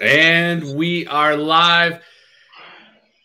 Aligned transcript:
And 0.00 0.76
we 0.76 1.08
are 1.08 1.36
live. 1.36 2.00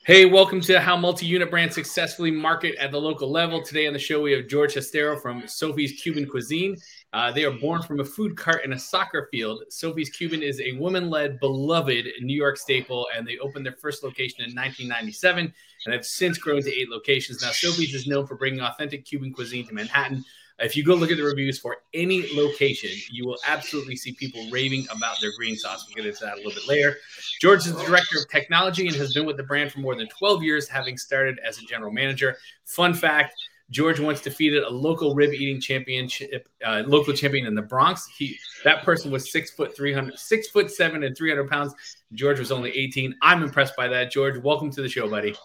Hey, 0.08 0.26
welcome 0.26 0.60
to 0.62 0.80
How 0.80 0.98
Multi 0.98 1.28
Unit 1.28 1.52
Brands 1.52 1.76
Successfully 1.76 2.32
Market 2.32 2.74
at 2.78 2.92
the 2.92 3.00
Local 3.00 3.30
Level. 3.30 3.62
Today 3.62 3.86
on 3.86 3.94
the 3.94 4.00
show, 4.00 4.24
we 4.24 4.32
have 4.32 4.48
George 4.48 4.74
Cestero 4.74 5.22
from 5.22 5.48
Sophie's 5.48 6.02
Cuban 6.02 6.28
Cuisine. 6.28 6.76
Uh, 7.14 7.32
they 7.32 7.46
are 7.46 7.52
born 7.52 7.84
from 7.84 8.00
a 8.00 8.04
food 8.04 8.36
cart 8.36 8.66
in 8.66 8.74
a 8.74 8.80
soccer 8.80 9.28
field. 9.30 9.62
Sophie's 9.70 10.10
Cuban 10.10 10.42
is 10.42 10.60
a 10.62 10.72
woman 10.80 11.12
led, 11.12 11.40
beloved 11.40 12.08
New 12.22 12.36
York 12.36 12.58
staple, 12.58 13.06
and 13.16 13.28
they 13.28 13.38
opened 13.38 13.68
their 13.68 13.78
first 13.80 14.04
location 14.04 14.40
in 14.40 14.56
1997 14.56 15.54
and 15.86 15.94
have 15.94 16.04
since 16.04 16.40
grown 16.40 16.64
to 16.64 16.74
eight 16.74 16.90
locations. 16.90 17.44
Now, 17.44 17.52
Sophie's 17.52 17.94
is 17.94 18.08
known 18.08 18.26
for 18.26 18.34
bringing 18.34 18.62
authentic 18.62 19.06
Cuban 19.06 19.32
cuisine 19.32 19.68
to 19.68 19.76
Manhattan 19.76 20.26
if 20.60 20.76
you 20.76 20.84
go 20.84 20.96
look 20.96 21.12
at 21.12 21.18
the 21.18 21.24
reviews 21.24 21.60
for 21.60 21.78
any 21.94 22.28
location, 22.34 22.92
you 23.12 23.26
will 23.26 23.38
absolutely 23.48 23.96
see 23.96 24.14
people 24.14 24.48
raving 24.52 24.86
about 24.96 25.18
their 25.22 25.32
green 25.38 25.56
sauce. 25.56 25.86
We'll 25.88 26.04
get 26.04 26.10
into 26.10 26.24
that 26.26 26.36
a 26.36 26.38
little 26.38 26.52
bit 26.52 26.68
later. 26.68 26.98
George 27.42 27.66
is 27.66 27.76
the 27.76 27.84
director 27.84 28.18
of 28.20 28.30
technology 28.30 28.88
and 28.88 28.96
has 28.96 29.14
been 29.14 29.26
with 29.26 29.38
the 29.38 29.44
brand 29.44 29.72
for 29.72 29.80
more 29.80 29.96
than 29.96 30.08
12 30.08 30.44
years, 30.44 30.68
having 30.68 30.98
started 30.98 31.40
as 31.46 31.58
a 31.58 31.62
general 31.66 31.92
manager. 31.92 32.38
Fun 32.66 32.94
fact 32.94 33.34
George 33.70 34.00
once 34.00 34.22
defeated 34.22 34.64
a 34.64 34.70
local 34.70 35.16
rib 35.16 35.34
eating 35.34 35.60
championship, 35.60 36.48
uh, 36.66 36.84
local 36.86 37.14
champion 37.14 37.48
in 37.48 37.56
the 37.56 37.62
Bronx. 37.62 38.08
He 38.08 38.38
that 38.64 38.84
person 38.84 39.12
was 39.12 39.32
six 39.32 39.52
foot 39.52 39.76
three 39.76 39.94
hundred, 39.94 40.20
six 40.20 40.50
foot 40.50 40.70
seven 40.70 41.04
and 41.04 41.18
three 41.18 41.30
hundred 41.30 41.50
pounds. 41.50 41.74
George 42.14 42.40
was 42.40 42.52
only 42.52 42.72
eighteen. 42.78 43.16
I'm 43.22 43.42
impressed 43.42 43.76
by 43.76 43.88
that. 43.88 44.12
George, 44.12 44.38
welcome 44.38 44.70
to 44.72 44.82
the 44.82 44.90
show, 44.90 45.10
buddy. 45.10 45.36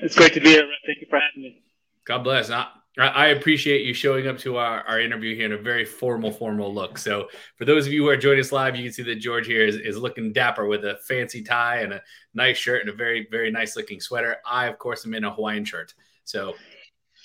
It's 0.00 0.14
great 0.14 0.32
to 0.34 0.40
be 0.40 0.50
here. 0.50 0.68
Thank 0.86 1.00
you 1.00 1.06
for 1.10 1.18
having 1.18 1.42
me. 1.42 1.62
God 2.04 2.22
bless. 2.22 2.50
I 2.50 2.68
appreciate 2.98 3.86
you 3.86 3.94
showing 3.94 4.26
up 4.26 4.38
to 4.38 4.56
our, 4.56 4.82
our 4.82 5.00
interview 5.00 5.36
here 5.36 5.46
in 5.46 5.52
a 5.52 5.58
very 5.58 5.84
formal, 5.84 6.30
formal 6.30 6.74
look. 6.74 6.98
So, 6.98 7.28
for 7.56 7.64
those 7.64 7.86
of 7.86 7.92
you 7.92 8.02
who 8.02 8.08
are 8.08 8.16
joining 8.16 8.40
us 8.40 8.52
live, 8.52 8.74
you 8.76 8.82
can 8.82 8.92
see 8.92 9.04
that 9.04 9.16
George 9.16 9.46
here 9.46 9.64
is, 9.64 9.76
is 9.76 9.96
looking 9.96 10.32
dapper 10.32 10.66
with 10.66 10.84
a 10.84 10.96
fancy 10.96 11.42
tie 11.42 11.78
and 11.78 11.92
a 11.92 12.02
nice 12.34 12.56
shirt 12.56 12.80
and 12.80 12.90
a 12.90 12.92
very, 12.92 13.28
very 13.30 13.50
nice 13.50 13.76
looking 13.76 14.00
sweater. 14.00 14.38
I, 14.44 14.66
of 14.66 14.78
course, 14.78 15.06
am 15.06 15.14
in 15.14 15.24
a 15.24 15.32
Hawaiian 15.32 15.64
shirt. 15.64 15.94
So, 16.24 16.54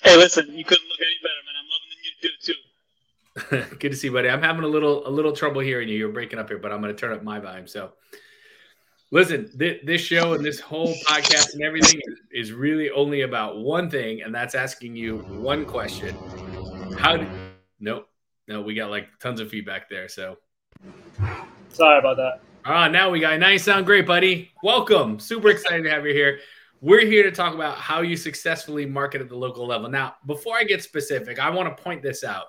hey, 0.03 0.15
listen, 0.17 0.45
you 0.55 0.63
couldn't 0.63 0.87
look 0.87 0.99
any 1.01 1.17
better, 1.23 1.41
man. 1.45 1.55
I'm 1.59 1.69
loving 1.71 1.89
the 1.89 2.01
new 2.11 3.63
dude 3.63 3.69
too. 3.71 3.77
Good 3.79 3.91
to 3.91 3.97
see, 3.97 4.07
you, 4.07 4.13
buddy. 4.13 4.29
I'm 4.29 4.43
having 4.43 4.63
a 4.63 4.67
little, 4.67 5.07
a 5.07 5.09
little 5.09 5.31
trouble 5.31 5.61
hearing 5.61 5.89
you. 5.89 5.95
You're 5.95 6.09
breaking 6.09 6.39
up 6.39 6.47
here, 6.47 6.59
but 6.59 6.71
I'm 6.71 6.81
going 6.81 6.95
to 6.95 6.99
turn 6.99 7.11
up 7.11 7.23
my 7.23 7.39
volume. 7.39 7.67
So, 7.67 7.93
Listen, 9.15 9.49
th- 9.57 9.79
this 9.85 10.01
show 10.01 10.33
and 10.33 10.43
this 10.43 10.59
whole 10.59 10.93
podcast 11.07 11.53
and 11.53 11.63
everything 11.63 12.01
is 12.33 12.51
really 12.51 12.91
only 12.91 13.21
about 13.21 13.59
one 13.59 13.89
thing, 13.89 14.21
and 14.21 14.35
that's 14.35 14.55
asking 14.55 14.93
you 14.93 15.19
one 15.19 15.63
question. 15.63 16.13
How 16.97 17.15
did? 17.15 17.29
Nope, 17.79 18.09
no, 18.49 18.61
we 18.61 18.75
got 18.75 18.89
like 18.89 19.07
tons 19.21 19.39
of 19.39 19.49
feedback 19.49 19.89
there. 19.89 20.09
So 20.09 20.35
sorry 21.69 21.99
about 21.99 22.17
that. 22.17 22.41
Ah, 22.65 22.89
now 22.89 23.09
we 23.09 23.21
got. 23.21 23.39
Now 23.39 23.47
you 23.47 23.57
sound 23.57 23.85
great, 23.85 24.05
buddy. 24.05 24.51
Welcome. 24.61 25.17
Super 25.17 25.47
excited 25.47 25.83
to 25.83 25.89
have 25.89 26.05
you 26.05 26.13
here. 26.13 26.39
We're 26.81 27.05
here 27.05 27.23
to 27.23 27.31
talk 27.31 27.53
about 27.53 27.77
how 27.77 28.01
you 28.01 28.17
successfully 28.17 28.85
market 28.85 29.21
at 29.21 29.29
the 29.29 29.37
local 29.37 29.65
level. 29.65 29.89
Now, 29.89 30.15
before 30.25 30.57
I 30.57 30.65
get 30.65 30.83
specific, 30.83 31.39
I 31.39 31.49
want 31.49 31.69
to 31.69 31.81
point 31.81 32.03
this 32.03 32.25
out. 32.25 32.47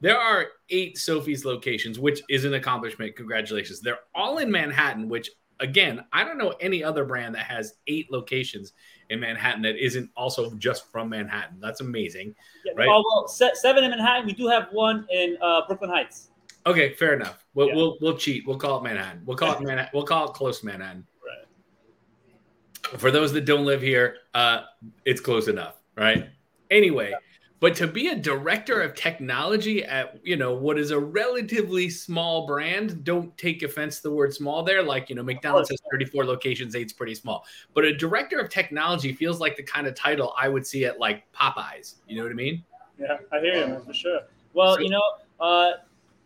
There 0.00 0.18
are 0.18 0.46
eight 0.70 0.98
Sophie's 0.98 1.44
locations, 1.44 2.00
which 2.00 2.22
is 2.28 2.44
an 2.44 2.54
accomplishment. 2.54 3.14
Congratulations. 3.14 3.80
They're 3.80 4.00
all 4.16 4.38
in 4.38 4.50
Manhattan, 4.50 5.08
which 5.08 5.30
again, 5.60 6.04
I 6.12 6.24
don't 6.24 6.38
know 6.38 6.54
any 6.60 6.82
other 6.82 7.04
brand 7.04 7.34
that 7.34 7.44
has 7.44 7.74
eight 7.86 8.10
locations 8.10 8.72
in 9.10 9.20
Manhattan 9.20 9.62
that 9.62 9.76
isn't 9.76 10.10
also 10.16 10.50
just 10.54 10.90
from 10.90 11.08
Manhattan. 11.08 11.58
That's 11.60 11.80
amazing, 11.80 12.34
yeah, 12.64 12.72
right? 12.76 12.88
Oh, 12.88 13.04
well, 13.06 13.28
seven 13.28 13.84
in 13.84 13.90
Manhattan. 13.90 14.26
We 14.26 14.32
do 14.32 14.48
have 14.48 14.68
one 14.72 15.06
in 15.10 15.36
uh, 15.40 15.62
Brooklyn 15.66 15.90
Heights. 15.90 16.30
Okay, 16.66 16.92
fair 16.94 17.14
enough. 17.14 17.44
We'll, 17.54 17.68
yeah. 17.68 17.74
we'll 17.76 17.98
we'll 18.00 18.16
cheat. 18.16 18.46
We'll 18.46 18.58
call 18.58 18.78
it 18.78 18.82
Manhattan. 18.82 19.22
We'll 19.24 19.36
call 19.36 19.54
it 19.54 19.60
Manhattan. 19.62 19.90
We'll 19.94 20.04
call 20.04 20.28
it 20.28 20.34
close 20.34 20.62
Manhattan. 20.62 21.06
Right. 21.24 23.00
For 23.00 23.10
those 23.10 23.32
that 23.32 23.44
don't 23.44 23.64
live 23.64 23.80
here, 23.80 24.16
uh, 24.34 24.62
it's 25.04 25.20
close 25.20 25.48
enough, 25.48 25.76
right? 25.96 26.28
Anyway, 26.70 27.14
but 27.60 27.74
to 27.76 27.86
be 27.86 28.08
a 28.08 28.14
director 28.14 28.80
of 28.80 28.94
technology 28.94 29.84
at 29.84 30.18
you 30.22 30.36
know 30.36 30.54
what 30.54 30.78
is 30.78 30.90
a 30.90 30.98
relatively 30.98 31.90
small 31.90 32.46
brand 32.46 33.04
don't 33.04 33.36
take 33.36 33.62
offense 33.62 33.96
to 33.96 34.02
the 34.04 34.10
word 34.10 34.34
small 34.34 34.62
there. 34.62 34.82
Like 34.82 35.08
you 35.08 35.16
know 35.16 35.22
mcdonald's 35.22 35.70
has 35.70 35.80
34 35.90 36.24
locations 36.24 36.76
eight's 36.76 36.92
pretty 36.92 37.14
small. 37.14 37.44
But 37.74 37.84
a 37.84 37.96
director 37.96 38.38
of 38.38 38.50
technology 38.50 39.12
feels 39.12 39.40
like 39.40 39.56
the 39.56 39.62
kind 39.62 39.86
of 39.86 39.94
title 39.94 40.34
i 40.40 40.48
would 40.48 40.66
see 40.66 40.84
at 40.84 40.98
like 40.98 41.30
popeyes. 41.32 41.96
You 42.06 42.16
know 42.16 42.22
what 42.24 42.32
i 42.32 42.36
mean? 42.36 42.64
Yeah 42.98 43.18
i 43.32 43.40
hear 43.40 43.54
you 43.54 43.66
man, 43.66 43.84
for 43.84 43.94
sure. 43.94 44.20
Well 44.52 44.76
so, 44.76 44.80
you 44.80 44.90
know 44.90 45.02
uh, 45.40 45.72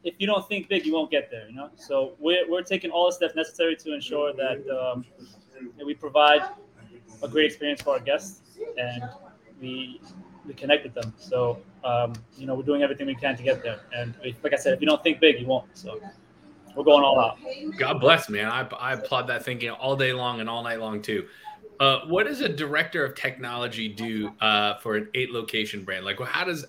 if 0.05 0.15
you 0.19 0.27
don't 0.27 0.47
think 0.49 0.69
big 0.69 0.85
you 0.85 0.93
won't 0.93 1.11
get 1.11 1.31
there 1.31 1.47
you 1.49 1.55
know? 1.55 1.71
So 1.77 2.15
we're, 2.19 2.51
we're 2.51 2.63
taking 2.63 2.91
all 2.91 3.07
the 3.07 3.13
steps 3.13 3.35
necessary 3.37 3.77
to 3.77 3.95
ensure 3.95 4.33
that, 4.33 4.57
um, 4.71 5.05
that 5.77 5.87
we 5.87 5.95
provide 5.95 6.43
a 7.23 7.29
great 7.29 7.47
experience 7.47 7.83
for 7.83 7.95
our 7.95 8.01
guests 8.01 8.41
and 8.79 9.03
we 9.61 10.01
we 10.47 10.55
connect 10.55 10.85
with 10.85 10.95
them. 10.95 11.13
So 11.19 11.59
um, 11.85 12.13
you 12.37 12.47
know, 12.47 12.55
we're 12.55 12.63
doing 12.63 12.83
everything 12.83 13.07
we 13.07 13.15
can 13.15 13.37
to 13.37 13.43
get 13.43 13.63
there. 13.63 13.81
And 13.95 14.15
like 14.43 14.53
I 14.53 14.57
said, 14.57 14.75
if 14.75 14.81
you 14.81 14.87
don't 14.87 15.03
think 15.03 15.21
big, 15.21 15.41
you 15.41 15.47
won't. 15.47 15.67
So 15.75 16.01
we're 16.75 16.85
going 16.85 17.05
all 17.05 17.21
out. 17.21 17.39
God 17.79 18.01
bless, 18.01 18.29
man. 18.29 18.47
I, 18.47 18.67
I 18.77 18.93
applaud 18.95 19.27
that 19.29 19.45
thinking 19.45 19.71
all 19.71 19.97
day 19.97 20.13
long 20.13 20.41
and 20.41 20.49
all 20.49 20.63
night 20.63 20.81
long 20.81 21.03
too. 21.03 21.27
Uh, 21.81 22.01
what 22.07 22.27
does 22.27 22.41
a 22.41 22.49
director 22.49 23.05
of 23.05 23.15
technology 23.17 23.89
do 23.89 24.31
uh, 24.41 24.79
for 24.79 24.95
an 24.95 25.09
eight 25.15 25.33
location 25.33 25.83
brand? 25.83 26.05
Like, 26.05 26.21
how 26.21 26.45
does 26.45 26.65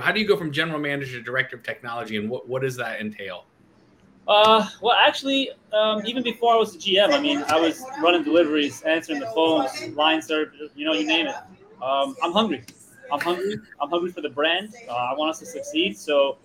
how 0.00 0.10
do 0.10 0.20
you 0.20 0.26
go 0.26 0.36
from 0.36 0.52
general 0.52 0.78
manager 0.78 1.18
to 1.18 1.22
director 1.22 1.56
of 1.56 1.62
technology, 1.62 2.16
and 2.16 2.30
what 2.30 2.48
what 2.48 2.62
does 2.62 2.76
that 2.76 3.00
entail? 3.00 3.44
Uh, 4.26 4.66
well, 4.80 4.96
actually, 4.98 5.50
um, 5.74 6.00
even 6.06 6.22
before 6.22 6.54
I 6.54 6.56
was 6.56 6.74
a 6.74 6.78
GM, 6.78 7.12
I 7.12 7.20
mean, 7.20 7.44
I 7.48 7.60
was 7.60 7.84
running 8.02 8.22
deliveries, 8.22 8.80
answering 8.82 9.20
the 9.20 9.26
phones, 9.26 9.94
line 9.94 10.22
service, 10.22 10.70
you 10.74 10.86
know, 10.86 10.94
you 10.94 11.06
name 11.06 11.26
it. 11.26 11.34
Um, 11.82 12.16
I'm 12.22 12.32
hungry. 12.32 12.64
I'm 13.12 13.20
hungry. 13.20 13.58
I'm 13.80 13.90
hungry 13.90 14.10
for 14.12 14.20
the 14.20 14.28
brand. 14.28 14.74
Uh, 14.88 14.92
I 14.92 15.14
want 15.14 15.30
us 15.30 15.38
to 15.40 15.46
succeed. 15.46 15.96
So, 15.96 16.38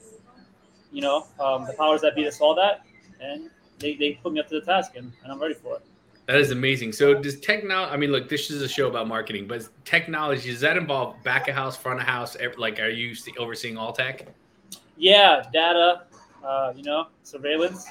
you 0.92 1.02
know, 1.02 1.28
um, 1.40 1.66
the 1.66 1.74
powers 1.74 2.02
that 2.02 2.16
be 2.16 2.24
to 2.24 2.32
saw 2.32 2.54
that, 2.56 2.86
and 3.22 3.50
they, 3.80 3.96
they 3.96 4.20
put 4.22 4.34
me 4.34 4.40
up 4.40 4.48
to 4.50 4.60
the 4.60 4.66
task, 4.66 4.96
and, 4.96 5.12
and 5.24 5.32
I'm 5.32 5.42
ready 5.42 5.54
for 5.54 5.76
it. 5.76 5.84
That 6.26 6.38
is 6.38 6.52
amazing. 6.52 6.94
So, 6.94 7.16
does 7.16 7.40
technology? 7.40 7.92
I 7.92 7.98
mean, 7.98 8.12
look, 8.12 8.30
this 8.30 8.52
is 8.52 8.62
a 8.62 8.68
show 8.68 8.88
about 8.88 9.08
marketing, 9.08 9.48
but 9.48 9.68
technology 9.84 10.52
does 10.52 10.62
that 10.62 10.78
involve 10.78 11.16
back 11.24 11.48
of 11.48 11.56
house, 11.56 11.76
front 11.76 12.00
of 12.00 12.06
house? 12.06 12.38
Like, 12.58 12.80
are 12.80 12.90
you 12.90 13.16
overseeing 13.40 13.78
all 13.78 13.94
tech? 13.94 14.28
Yeah, 14.96 15.44
data. 15.52 16.04
Uh, 16.44 16.72
you 16.76 16.84
know, 16.84 17.08
surveillance, 17.24 17.88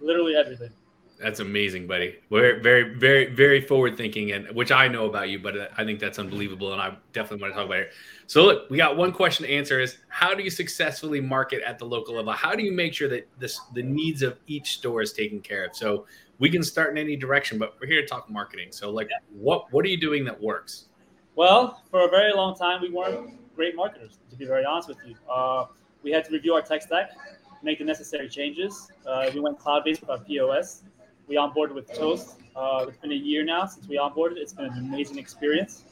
literally 0.00 0.36
everything. 0.36 0.70
That's 1.20 1.40
amazing, 1.40 1.86
buddy. 1.86 2.16
We're 2.30 2.60
very, 2.60 2.94
very, 2.94 3.26
very 3.26 3.60
forward 3.60 3.96
thinking, 3.96 4.32
and 4.32 4.48
which 4.52 4.72
I 4.72 4.88
know 4.88 5.04
about 5.04 5.28
you, 5.28 5.38
but 5.38 5.70
I 5.76 5.84
think 5.84 6.00
that's 6.00 6.18
unbelievable, 6.18 6.72
and 6.72 6.80
I 6.80 6.96
definitely 7.12 7.42
want 7.42 7.52
to 7.52 7.58
talk 7.58 7.66
about 7.66 7.80
it. 7.80 7.92
So, 8.26 8.44
look, 8.44 8.70
we 8.70 8.78
got 8.78 8.96
one 8.96 9.12
question 9.12 9.44
to 9.44 9.52
answer: 9.52 9.80
is 9.80 9.98
how 10.08 10.34
do 10.34 10.42
you 10.42 10.48
successfully 10.48 11.20
market 11.20 11.62
at 11.66 11.78
the 11.78 11.84
local 11.84 12.14
level? 12.14 12.32
How 12.32 12.54
do 12.54 12.62
you 12.62 12.72
make 12.72 12.94
sure 12.94 13.08
that 13.08 13.28
this 13.38 13.60
the 13.74 13.82
needs 13.82 14.22
of 14.22 14.38
each 14.46 14.78
store 14.78 15.02
is 15.02 15.12
taken 15.12 15.40
care 15.40 15.66
of? 15.66 15.76
So, 15.76 16.06
we 16.38 16.48
can 16.48 16.62
start 16.62 16.90
in 16.90 16.96
any 16.98 17.16
direction, 17.16 17.58
but 17.58 17.76
we're 17.78 17.86
here 17.86 18.00
to 18.00 18.06
talk 18.06 18.30
marketing. 18.30 18.68
So, 18.70 18.90
like, 18.90 19.10
what 19.30 19.70
what 19.72 19.84
are 19.84 19.88
you 19.88 20.00
doing 20.00 20.24
that 20.24 20.40
works? 20.40 20.86
Well, 21.36 21.82
for 21.90 22.06
a 22.06 22.08
very 22.08 22.32
long 22.32 22.56
time, 22.56 22.80
we 22.80 22.90
weren't 22.90 23.54
great 23.54 23.76
marketers. 23.76 24.18
To 24.30 24.36
be 24.36 24.46
very 24.46 24.64
honest 24.64 24.88
with 24.88 24.98
you, 25.06 25.16
uh, 25.30 25.66
we 26.02 26.12
had 26.12 26.24
to 26.24 26.32
review 26.32 26.54
our 26.54 26.62
tech 26.62 26.80
stack, 26.80 27.10
make 27.62 27.78
the 27.78 27.84
necessary 27.84 28.28
changes. 28.28 28.90
Uh, 29.06 29.30
we 29.34 29.40
went 29.40 29.58
cloud 29.58 29.84
based 29.84 30.00
with 30.00 30.08
our 30.08 30.18
POS 30.18 30.84
we 31.30 31.36
onboarded 31.36 31.74
with 31.74 31.90
Toast. 31.94 32.40
Uh, 32.56 32.86
it's 32.88 32.98
been 32.98 33.12
a 33.12 33.22
year 33.30 33.44
now 33.44 33.64
since 33.64 33.86
we 33.86 33.96
onboarded. 33.96 34.36
It's 34.36 34.52
been 34.52 34.66
an 34.66 34.78
amazing 34.78 35.16
experience. 35.16 35.84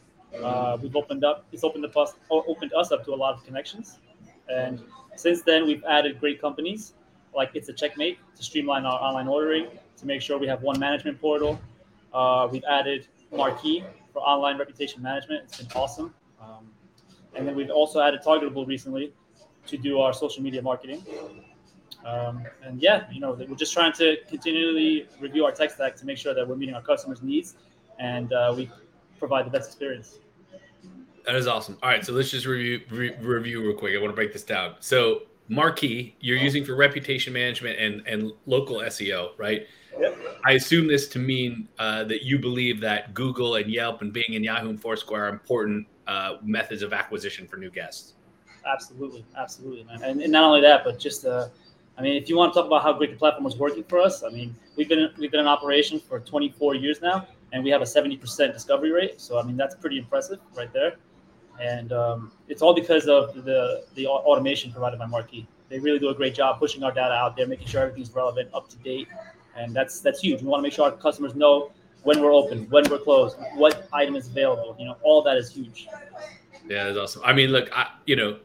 Uh, 0.42 0.76
we've 0.82 0.96
opened 0.96 1.24
up. 1.24 1.46
It's 1.52 1.62
opened 1.62 1.86
us 1.86 2.14
opened 2.30 2.72
us 2.74 2.90
up 2.92 3.04
to 3.04 3.14
a 3.14 3.18
lot 3.24 3.34
of 3.34 3.44
connections, 3.44 4.00
and 4.48 4.82
since 5.16 5.42
then 5.42 5.64
we've 5.64 5.84
added 5.84 6.20
great 6.20 6.40
companies 6.40 6.92
like 7.34 7.54
ItsaCheckmate 7.54 8.16
to 8.36 8.42
streamline 8.42 8.84
our 8.84 9.00
online 9.00 9.28
ordering 9.28 9.68
to 9.96 10.06
make 10.06 10.20
sure 10.20 10.38
we 10.38 10.48
have 10.48 10.60
one 10.62 10.78
management 10.78 11.20
portal. 11.20 11.58
Uh, 12.12 12.48
we've 12.50 12.64
added 12.64 13.06
Marqii 13.32 13.84
for 14.12 14.20
online 14.20 14.58
reputation 14.58 15.00
management. 15.02 15.44
It's 15.44 15.58
been 15.58 15.68
awesome. 15.76 16.12
Um, 16.42 16.66
and 17.36 17.46
then 17.46 17.54
we've 17.54 17.70
also 17.70 18.00
added 18.00 18.20
Targetable 18.24 18.66
recently 18.66 19.12
to 19.66 19.76
do 19.76 20.00
our 20.00 20.12
social 20.12 20.42
media 20.42 20.62
marketing. 20.62 21.04
Um, 22.08 22.44
and 22.62 22.80
yeah, 22.80 23.06
you 23.12 23.20
know, 23.20 23.32
we're 23.32 23.56
just 23.56 23.72
trying 23.72 23.92
to 23.94 24.16
continually 24.28 25.06
review 25.20 25.44
our 25.44 25.52
tech 25.52 25.70
stack 25.70 25.94
to 25.96 26.06
make 26.06 26.16
sure 26.16 26.34
that 26.34 26.48
we're 26.48 26.56
meeting 26.56 26.74
our 26.74 26.82
customers' 26.82 27.22
needs 27.22 27.56
and 27.98 28.32
uh, 28.32 28.54
we 28.56 28.70
provide 29.18 29.46
the 29.46 29.50
best 29.50 29.68
experience. 29.68 30.18
That 31.26 31.34
is 31.34 31.46
awesome. 31.46 31.76
All 31.82 31.90
right, 31.90 32.04
so 32.04 32.12
let's 32.12 32.30
just 32.30 32.46
review 32.46 32.80
re- 32.90 33.16
review 33.20 33.62
real 33.62 33.76
quick. 33.76 33.94
I 33.94 33.98
want 33.98 34.10
to 34.10 34.14
break 34.16 34.32
this 34.32 34.44
down. 34.44 34.76
So 34.80 35.22
Marqii, 35.50 36.14
you're 36.20 36.38
using 36.38 36.64
for 36.64 36.74
reputation 36.74 37.32
management 37.32 37.78
and 37.78 38.06
and 38.06 38.32
local 38.46 38.76
SEO, 38.76 39.30
right? 39.36 39.66
Yep. 40.00 40.16
I 40.46 40.52
assume 40.52 40.86
this 40.86 41.08
to 41.08 41.18
mean 41.18 41.68
uh, 41.78 42.04
that 42.04 42.22
you 42.22 42.38
believe 42.38 42.80
that 42.80 43.12
Google 43.12 43.56
and 43.56 43.70
Yelp 43.70 44.00
and 44.00 44.12
Bing 44.12 44.36
and 44.36 44.44
Yahoo 44.44 44.70
and 44.70 44.80
Foursquare 44.80 45.24
are 45.24 45.28
important 45.28 45.86
uh, 46.06 46.36
methods 46.42 46.82
of 46.82 46.92
acquisition 46.92 47.46
for 47.46 47.56
new 47.56 47.70
guests. 47.70 48.14
Absolutely, 48.64 49.24
absolutely, 49.36 49.84
man. 49.84 50.02
And, 50.02 50.20
and, 50.20 50.32
not 50.32 50.44
only 50.44 50.60
that, 50.60 50.84
but 50.84 50.98
just 50.98 51.24
uh, 51.24 51.48
I 51.98 52.02
mean, 52.02 52.14
if 52.22 52.28
you 52.28 52.36
want 52.36 52.52
to 52.54 52.60
talk 52.60 52.66
about 52.66 52.82
how 52.82 52.92
great 52.92 53.10
the 53.10 53.16
platform 53.16 53.46
is 53.46 53.56
working 53.56 53.82
for 53.82 53.98
us, 53.98 54.22
I 54.22 54.28
mean, 54.28 54.54
we've 54.76 54.88
been 54.88 55.10
we've 55.18 55.32
been 55.32 55.40
in 55.40 55.48
operation 55.48 55.98
for 55.98 56.20
24 56.20 56.76
years 56.76 57.02
now, 57.02 57.26
and 57.52 57.64
we 57.64 57.70
have 57.70 57.82
a 57.82 57.84
70% 57.84 58.52
discovery 58.52 58.92
rate. 58.92 59.20
So 59.20 59.38
I 59.38 59.42
mean, 59.42 59.56
that's 59.56 59.74
pretty 59.74 59.98
impressive 59.98 60.38
right 60.56 60.72
there. 60.72 60.94
And 61.60 61.92
um, 61.92 62.32
it's 62.46 62.62
all 62.62 62.72
because 62.72 63.08
of 63.08 63.44
the 63.44 63.84
the 63.96 64.06
automation 64.06 64.70
provided 64.70 65.00
by 65.00 65.06
Marqii. 65.06 65.46
They 65.68 65.80
really 65.80 65.98
do 65.98 66.08
a 66.10 66.14
great 66.14 66.34
job 66.34 66.60
pushing 66.60 66.84
our 66.84 66.92
data 66.92 67.14
out 67.14 67.36
there, 67.36 67.48
making 67.48 67.66
sure 67.66 67.82
everything's 67.82 68.14
relevant, 68.14 68.48
up 68.54 68.68
to 68.68 68.76
date, 68.76 69.08
and 69.56 69.74
that's 69.74 70.00
that's 70.00 70.20
huge. 70.20 70.40
We 70.40 70.46
want 70.46 70.60
to 70.60 70.62
make 70.62 70.72
sure 70.72 70.84
our 70.84 70.92
customers 70.92 71.34
know 71.34 71.72
when 72.04 72.22
we're 72.22 72.32
open, 72.32 72.70
when 72.70 72.88
we're 72.88 72.98
closed, 72.98 73.36
what 73.56 73.88
item 73.92 74.14
is 74.14 74.28
available. 74.28 74.76
You 74.78 74.86
know, 74.86 74.96
all 75.02 75.20
that 75.22 75.36
is 75.36 75.50
huge. 75.50 75.88
Yeah, 76.68 76.84
that's 76.84 76.98
awesome. 76.98 77.22
I 77.24 77.32
mean, 77.32 77.50
look, 77.50 77.70
I, 77.72 77.88
you 78.06 78.14
know, 78.14 78.38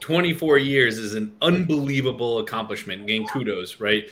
24 0.00 0.58
years 0.58 0.98
is 0.98 1.14
an 1.14 1.34
unbelievable 1.42 2.38
accomplishment. 2.38 3.06
Getting 3.06 3.26
kudos, 3.26 3.80
right? 3.80 4.10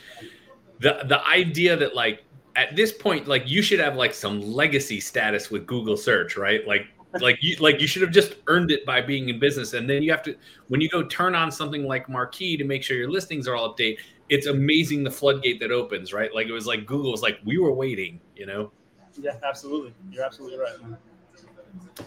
The 0.79 1.03
the 1.05 1.25
idea 1.27 1.75
that 1.75 1.95
like 1.95 2.23
at 2.55 2.75
this 2.75 2.91
point, 2.91 3.27
like 3.27 3.47
you 3.47 3.61
should 3.61 3.79
have 3.79 3.95
like 3.95 4.13
some 4.13 4.41
legacy 4.41 4.99
status 4.99 5.49
with 5.49 5.65
Google 5.65 5.97
search, 5.97 6.37
right? 6.37 6.67
Like 6.67 6.87
like 7.21 7.37
you 7.41 7.55
like 7.57 7.79
you 7.79 7.87
should 7.87 8.01
have 8.01 8.11
just 8.11 8.35
earned 8.47 8.71
it 8.71 8.85
by 8.85 9.01
being 9.01 9.29
in 9.29 9.39
business. 9.39 9.73
And 9.73 9.89
then 9.89 10.03
you 10.03 10.11
have 10.11 10.23
to 10.23 10.35
when 10.67 10.81
you 10.81 10.89
go 10.89 11.03
turn 11.03 11.35
on 11.35 11.51
something 11.51 11.85
like 11.85 12.07
Marqii 12.07 12.57
to 12.57 12.63
make 12.63 12.83
sure 12.83 12.97
your 12.97 13.09
listings 13.09 13.47
are 13.47 13.55
all 13.55 13.75
update, 13.75 13.97
it's 14.29 14.47
amazing 14.47 15.03
the 15.03 15.11
floodgate 15.11 15.59
that 15.61 15.71
opens, 15.71 16.13
right? 16.13 16.33
Like 16.33 16.47
it 16.47 16.51
was 16.51 16.67
like 16.67 16.85
Google 16.85 17.11
was 17.11 17.21
like, 17.21 17.39
we 17.45 17.57
were 17.57 17.73
waiting, 17.73 18.19
you 18.35 18.45
know? 18.45 18.71
Yeah, 19.19 19.31
absolutely. 19.43 19.93
You're 20.11 20.25
absolutely 20.25 20.59
right. 20.59 20.75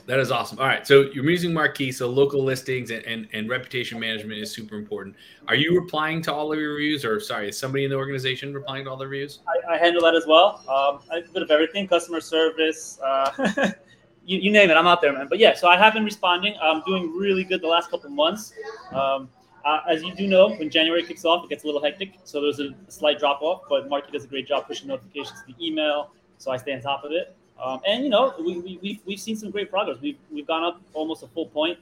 That 0.07 0.21
is 0.21 0.31
awesome. 0.31 0.59
All 0.59 0.67
right. 0.67 0.87
So 0.87 1.11
you're 1.13 1.29
using 1.29 1.51
Marqii. 1.51 1.93
So 1.93 2.09
local 2.09 2.43
listings 2.43 2.91
and, 2.91 3.05
and, 3.05 3.29
and, 3.33 3.49
reputation 3.49 3.99
management 3.99 4.41
is 4.41 4.51
super 4.53 4.77
important. 4.77 5.17
Are 5.49 5.55
you 5.55 5.79
replying 5.79 6.23
to 6.23 6.35
all 6.35 6.53
of 6.53 6.59
your 6.59 6.75
reviews 6.75 7.05
or 7.05 7.21
sorry, 7.21 7.49
is 7.49 7.59
somebody 7.59 7.85
in 7.85 7.91
the 7.91 7.97
organization 7.97 8.55
replying 8.55 8.85
to 8.85 8.91
all 8.91 8.97
the 8.97 9.07
reviews? 9.07 9.41
I, 9.49 9.75
I 9.75 9.79
handle 9.79 10.03
that 10.03 10.15
as 10.15 10.27
well. 10.27 10.63
Um, 10.69 11.01
a 11.11 11.23
bit 11.33 11.43
of 11.43 11.51
everything, 11.51 11.89
customer 11.89 12.21
service, 12.21 12.99
uh, 13.05 13.71
you, 14.25 14.39
you, 14.39 14.51
name 14.51 14.71
it. 14.71 14.77
I'm 14.77 14.87
out 14.87 15.01
there, 15.01 15.13
man. 15.13 15.27
But 15.29 15.39
yeah, 15.39 15.55
so 15.55 15.69
I 15.69 15.77
have 15.77 15.95
been 15.95 16.05
responding. 16.05 16.55
I'm 16.63 16.83
doing 16.83 17.13
really 17.17 17.45
good 17.45 17.61
the 17.61 17.69
last 17.69 17.91
couple 17.91 18.11
months. 18.11 18.53
Um, 18.93 19.29
uh, 19.65 19.81
as 19.89 20.03
you 20.03 20.15
do 20.15 20.27
know, 20.27 20.55
when 20.55 20.71
January 20.71 21.05
kicks 21.05 21.25
off, 21.25 21.45
it 21.45 21.51
gets 21.51 21.65
a 21.65 21.67
little 21.67 21.83
hectic. 21.83 22.15
So 22.25 22.41
there's 22.41 22.61
a, 22.61 22.75
a 22.87 22.91
slight 22.91 23.19
drop 23.19 23.43
off, 23.43 23.63
but 23.69 23.89
Marqii 23.91 24.13
does 24.13 24.25
a 24.25 24.29
great 24.29 24.47
job 24.47 24.67
pushing 24.67 24.89
notifications 24.89 25.41
to 25.41 25.53
the 25.53 25.67
email. 25.67 26.13
So 26.39 26.51
I 26.51 26.57
stay 26.57 26.73
on 26.73 26.81
top 26.81 27.05
of 27.05 27.13
it. 27.13 27.37
Um, 27.63 27.81
and 27.87 28.05
you 28.05 28.11
know, 28.11 28.35
we, 28.39 28.59
we, 28.59 28.79
we've, 28.83 29.01
we've 29.05 29.21
seen 29.21 29.37
some 29.37 29.51
great 29.51 29.71
progress. 29.71 29.99
We've, 30.01 30.19
we've 30.31 30.47
gone 30.47 30.65
up 30.65 30.81
almost 30.95 31.23
a 31.23 31.29
full 31.29 31.47
point 31.47 31.79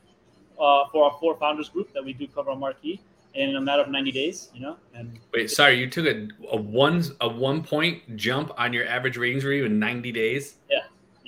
uh, 0.58 0.84
for 0.90 1.04
our 1.04 1.16
four 1.20 1.36
founders 1.36 1.68
group 1.68 1.92
that 1.92 2.04
we 2.04 2.12
do 2.12 2.26
cover 2.26 2.50
on 2.50 2.60
Marqii 2.60 2.98
in 3.34 3.56
a 3.56 3.60
matter 3.60 3.82
of 3.82 3.88
90 3.88 4.12
days, 4.12 4.50
you 4.54 4.60
know. 4.60 4.76
And 4.94 5.18
wait, 5.32 5.50
sorry, 5.50 5.78
you 5.78 5.88
took 5.88 6.06
a, 6.06 6.28
a 6.50 6.56
one 6.56 7.04
a 7.20 7.28
one 7.28 7.62
point 7.62 8.16
jump 8.16 8.52
on 8.56 8.72
your 8.72 8.86
average 8.86 9.16
ratings 9.16 9.44
review 9.44 9.66
in 9.66 9.78
90 9.78 10.12
days. 10.12 10.56
Yeah, 10.70 10.78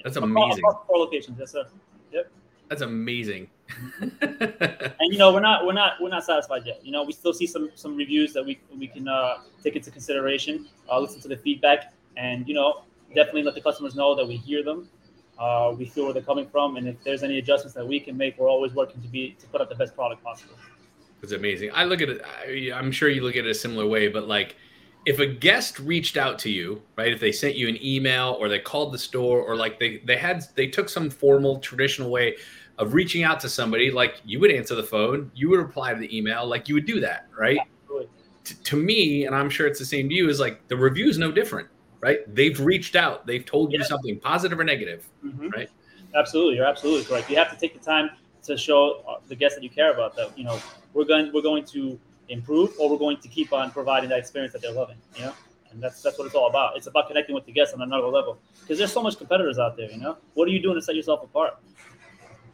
that's 0.02 0.16
amazing. 0.16 0.62
Four, 0.62 0.80
four 0.86 0.98
locations, 0.98 1.38
yes, 1.38 1.52
sir. 1.52 1.66
Yep. 2.12 2.30
That's 2.68 2.82
amazing. 2.82 3.48
and 4.00 4.92
you 5.00 5.18
know, 5.18 5.32
we're 5.32 5.40
not 5.40 5.64
we're 5.64 5.72
not 5.72 5.94
we're 6.00 6.08
not 6.08 6.24
satisfied 6.24 6.62
yet. 6.66 6.84
You 6.84 6.90
know, 6.90 7.04
we 7.04 7.12
still 7.12 7.32
see 7.32 7.46
some 7.46 7.70
some 7.74 7.96
reviews 7.96 8.32
that 8.32 8.44
we 8.44 8.60
we 8.76 8.88
can 8.88 9.06
uh, 9.06 9.38
take 9.62 9.76
into 9.76 9.90
consideration, 9.90 10.66
uh, 10.90 10.98
listen 10.98 11.20
to 11.20 11.28
the 11.28 11.36
feedback, 11.36 11.92
and 12.16 12.48
you 12.48 12.54
know, 12.54 12.82
definitely 13.14 13.42
let 13.42 13.54
the 13.54 13.60
customers 13.60 13.94
know 13.94 14.14
that 14.14 14.26
we 14.26 14.36
hear 14.36 14.62
them. 14.62 14.88
Uh, 15.38 15.74
we 15.76 15.86
feel 15.86 16.04
where 16.04 16.12
they're 16.12 16.22
coming 16.22 16.46
from, 16.46 16.76
and 16.76 16.86
if 16.86 17.02
there's 17.02 17.22
any 17.22 17.38
adjustments 17.38 17.74
that 17.74 17.86
we 17.86 17.98
can 17.98 18.16
make, 18.16 18.38
we're 18.38 18.48
always 18.48 18.74
working 18.74 19.00
to 19.00 19.08
be 19.08 19.36
to 19.40 19.46
put 19.46 19.60
out 19.60 19.70
the 19.70 19.74
best 19.74 19.94
product 19.94 20.22
possible. 20.22 20.54
It's 21.22 21.32
amazing. 21.32 21.70
I 21.72 21.84
look 21.84 22.02
at 22.02 22.10
it. 22.10 22.22
I, 22.22 22.76
I'm 22.76 22.92
sure 22.92 23.08
you 23.08 23.22
look 23.22 23.36
at 23.36 23.46
it 23.46 23.50
a 23.50 23.54
similar 23.54 23.86
way, 23.86 24.08
but 24.08 24.28
like, 24.28 24.56
if 25.06 25.18
a 25.18 25.26
guest 25.26 25.78
reached 25.78 26.18
out 26.18 26.38
to 26.40 26.50
you, 26.50 26.82
right? 26.98 27.10
If 27.10 27.20
they 27.20 27.32
sent 27.32 27.56
you 27.56 27.68
an 27.68 27.82
email 27.82 28.36
or 28.38 28.48
they 28.50 28.58
called 28.58 28.92
the 28.92 28.98
store 28.98 29.40
or 29.40 29.56
like 29.56 29.78
they 29.78 30.02
they 30.04 30.16
had 30.16 30.44
they 30.56 30.66
took 30.66 30.90
some 30.90 31.08
formal 31.08 31.58
traditional 31.58 32.10
way 32.10 32.36
of 32.78 32.92
reaching 32.92 33.22
out 33.22 33.40
to 33.40 33.48
somebody, 33.48 33.90
like 33.90 34.20
you 34.26 34.40
would 34.40 34.50
answer 34.50 34.74
the 34.74 34.82
phone, 34.82 35.30
you 35.34 35.48
would 35.50 35.58
reply 35.58 35.94
to 35.94 36.00
the 36.00 36.16
email, 36.16 36.46
like 36.46 36.68
you 36.68 36.74
would 36.74 36.86
do 36.86 37.00
that, 37.00 37.28
right? 37.38 37.58
T- 38.44 38.54
to 38.62 38.76
me, 38.76 39.24
and 39.24 39.34
I'm 39.34 39.48
sure 39.48 39.66
it's 39.66 39.78
the 39.78 39.84
same 39.86 40.08
to 40.10 40.14
you, 40.14 40.28
is 40.28 40.38
like 40.38 40.66
the 40.68 40.76
review 40.76 41.08
is 41.08 41.16
no 41.16 41.32
different 41.32 41.68
right? 42.00 42.18
They've 42.34 42.58
reached 42.58 42.96
out. 42.96 43.26
They've 43.26 43.44
told 43.44 43.72
you 43.72 43.82
something 43.84 44.18
positive 44.20 44.58
or 44.58 44.64
negative, 44.64 45.08
mm-hmm. 45.24 45.48
right? 45.48 45.70
Absolutely, 46.14 46.56
you're 46.56 46.66
absolutely 46.66 47.04
correct. 47.04 47.30
You 47.30 47.36
have 47.36 47.50
to 47.50 47.56
take 47.56 47.74
the 47.78 47.84
time 47.84 48.10
to 48.42 48.56
show 48.56 49.04
uh, 49.08 49.16
the 49.28 49.36
guests 49.36 49.56
that 49.56 49.62
you 49.62 49.70
care 49.70 49.92
about 49.92 50.16
that 50.16 50.36
you 50.36 50.44
know 50.44 50.58
we're 50.94 51.04
going 51.04 51.30
we're 51.32 51.42
going 51.42 51.64
to 51.64 52.00
improve 52.28 52.72
or 52.78 52.88
we're 52.88 52.98
going 52.98 53.18
to 53.18 53.28
keep 53.28 53.52
on 53.52 53.70
providing 53.70 54.08
that 54.08 54.18
experience 54.18 54.52
that 54.52 54.62
they're 54.62 54.72
loving. 54.72 54.96
You 55.16 55.26
know, 55.26 55.34
and 55.70 55.82
that's 55.82 56.02
that's 56.02 56.18
what 56.18 56.26
it's 56.26 56.34
all 56.34 56.48
about. 56.48 56.76
It's 56.76 56.86
about 56.86 57.08
connecting 57.08 57.34
with 57.34 57.46
the 57.46 57.52
guests 57.52 57.74
on 57.74 57.82
another 57.82 58.06
level 58.06 58.38
because 58.60 58.78
there's 58.78 58.92
so 58.92 59.02
much 59.02 59.18
competitors 59.18 59.58
out 59.58 59.76
there. 59.76 59.90
You 59.90 59.98
know, 59.98 60.16
what 60.34 60.48
are 60.48 60.50
you 60.50 60.60
doing 60.60 60.76
to 60.76 60.82
set 60.82 60.94
yourself 60.94 61.22
apart? 61.22 61.58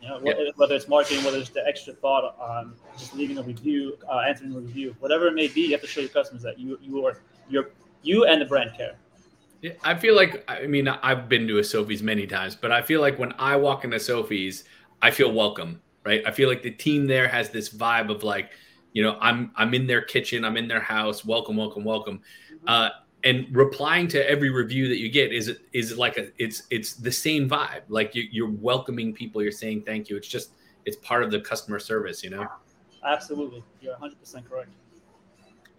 You 0.02 0.08
know, 0.08 0.20
yeah. 0.22 0.50
whether 0.56 0.75
it's 0.75 0.88
marketing, 0.88 1.25
whether 1.25 1.38
it's 1.38 1.50
the 1.50 1.66
extra 1.66 1.93
thought 1.94 2.37
on 2.38 2.75
just 2.96 3.14
leaving 3.14 3.38
a 3.38 3.43
review, 3.43 3.96
uh, 4.08 4.19
answering 4.20 4.54
a 4.54 4.58
review, 4.58 4.94
whatever 5.00 5.26
it 5.26 5.32
may 5.32 5.48
be, 5.48 5.62
you 5.62 5.72
have 5.72 5.81
to 5.81 5.87
show 5.87 6.00
your 6.00 6.10
customers 6.10 6.43
that 6.43 6.58
you 6.58 6.78
you 6.82 7.04
are 7.04 7.19
you 7.48 7.64
you 8.02 8.25
and 8.25 8.40
the 8.40 8.44
brand 8.44 8.70
care. 8.76 8.96
I 9.83 9.95
feel 9.95 10.15
like 10.15 10.45
I 10.49 10.67
mean 10.67 10.89
I've 10.89 11.29
been 11.29 11.47
to 11.49 11.59
a 11.59 11.65
Sophie's 11.65 12.03
many 12.03 12.27
times, 12.27 12.55
but 12.55 12.73
I 12.73 12.83
feel 12.83 13.01
like 13.01 13.19
when 13.19 13.33
I 13.39 13.57
walk 13.57 13.85
into 13.85 13.99
Sophie's, 14.01 14.65
I 15.03 15.11
feel 15.11 15.33
welcome, 15.33 15.81
right? 16.05 16.23
I 16.27 16.31
feel 16.31 16.49
like 16.49 16.63
the 16.63 16.71
team 16.71 17.07
there 17.07 17.29
has 17.29 17.51
this 17.51 17.69
vibe 17.69 18.11
of 18.11 18.23
like, 18.23 18.51
you 18.93 19.03
know, 19.03 19.19
I'm 19.21 19.53
I'm 19.57 19.75
in 19.75 19.87
their 19.87 20.03
kitchen, 20.03 20.45
I'm 20.45 20.57
in 20.57 20.69
their 20.69 20.81
house, 20.81 21.25
welcome, 21.25 21.57
welcome, 21.57 21.85
welcome. 21.85 22.19
Mm-hmm. 22.19 22.69
Uh, 22.69 22.89
and 23.25 23.47
replying 23.55 24.07
to 24.09 24.31
every 24.31 24.51
review 24.51 24.89
that 24.89 24.99
you 24.99 25.09
get 25.09 25.33
is 25.33 25.59
is 25.73 25.97
like 25.99 26.17
a 26.17 26.29
it's 26.39 26.63
it's 26.71 26.95
the 26.95 27.13
same 27.13 27.49
vibe. 27.49 27.83
Like 27.89 28.15
you, 28.15 28.25
you're 28.31 28.51
welcoming 28.51 29.13
people, 29.13 29.43
you're 29.43 29.53
saying 29.53 29.83
thank 29.83 30.09
you. 30.09 30.17
It's 30.17 30.29
just 30.29 30.51
it's 30.85 30.97
part 30.99 31.25
of 31.25 31.31
the 31.31 31.41
customer 31.41 31.79
service, 31.79 32.23
you 32.23 32.31
know. 32.31 32.47
Absolutely, 33.05 33.63
you're 33.81 33.93
100 33.93 34.19
percent 34.21 34.49
correct. 34.49 34.71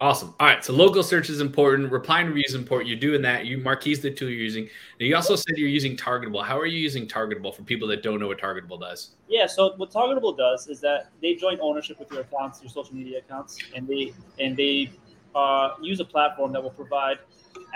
Awesome. 0.00 0.32
All 0.38 0.46
right. 0.46 0.64
So 0.64 0.72
local 0.72 1.02
search 1.02 1.28
is 1.28 1.40
important. 1.40 1.90
Replying 1.90 2.28
reviews 2.28 2.50
is 2.50 2.54
important. 2.54 2.88
You're 2.88 3.00
doing 3.00 3.20
that. 3.22 3.46
You 3.46 3.58
Marqii's 3.58 4.00
the 4.00 4.12
tool 4.12 4.28
you're 4.28 4.38
using. 4.38 4.68
Now 5.00 5.06
you 5.06 5.16
also 5.16 5.34
said 5.34 5.56
you're 5.56 5.68
using 5.68 5.96
Targetable. 5.96 6.44
How 6.44 6.56
are 6.56 6.66
you 6.66 6.78
using 6.78 7.08
Targetable 7.08 7.52
for 7.52 7.62
people 7.62 7.88
that 7.88 8.04
don't 8.04 8.20
know 8.20 8.28
what 8.28 8.40
Targetable 8.40 8.80
does? 8.80 9.10
Yeah. 9.28 9.46
So 9.46 9.74
what 9.76 9.90
Targetable 9.90 10.36
does 10.36 10.68
is 10.68 10.80
that 10.80 11.10
they 11.20 11.34
join 11.34 11.58
ownership 11.60 11.98
with 11.98 12.12
your 12.12 12.20
accounts, 12.20 12.62
your 12.62 12.70
social 12.70 12.94
media 12.94 13.18
accounts, 13.18 13.58
and 13.74 13.88
they 13.88 14.12
and 14.38 14.56
they 14.56 14.92
uh, 15.34 15.70
use 15.80 15.98
a 15.98 16.04
platform 16.04 16.52
that 16.52 16.62
will 16.62 16.70
provide 16.70 17.18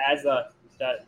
as 0.08 0.24
a 0.24 0.50
that 0.78 1.06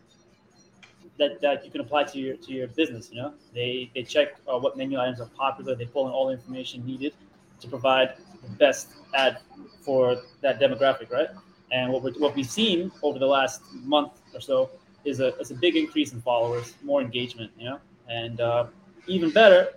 that, 1.16 1.40
that 1.40 1.64
you 1.64 1.70
can 1.70 1.80
apply 1.80 2.02
to 2.04 2.18
your 2.18 2.36
to 2.36 2.52
your 2.52 2.66
business. 2.66 3.10
You 3.12 3.22
know, 3.22 3.34
they 3.54 3.88
they 3.94 4.02
check 4.02 4.34
uh, 4.52 4.58
what 4.58 4.76
menu 4.76 4.98
items 4.98 5.20
are 5.20 5.30
popular. 5.36 5.76
They 5.76 5.86
pull 5.86 6.08
in 6.08 6.12
all 6.12 6.26
the 6.26 6.32
information 6.32 6.84
needed 6.84 7.14
to 7.60 7.68
provide 7.68 8.14
best 8.58 8.88
ad 9.14 9.38
for 9.80 10.16
that 10.40 10.60
demographic, 10.60 11.10
right? 11.10 11.28
And 11.72 11.92
what, 11.92 12.02
we 12.02 12.12
what 12.12 12.34
we've 12.34 12.48
seen 12.50 12.92
over 13.02 13.18
the 13.18 13.26
last 13.26 13.62
month 13.82 14.12
or 14.32 14.40
so 14.40 14.70
is 15.04 15.20
a, 15.20 15.36
is 15.38 15.50
a 15.50 15.54
big 15.54 15.76
increase 15.76 16.12
in 16.12 16.20
followers, 16.20 16.74
more 16.82 17.00
engagement, 17.00 17.50
you 17.58 17.66
know, 17.68 17.80
and 18.08 18.40
uh, 18.40 18.66
even 19.06 19.30
better, 19.30 19.68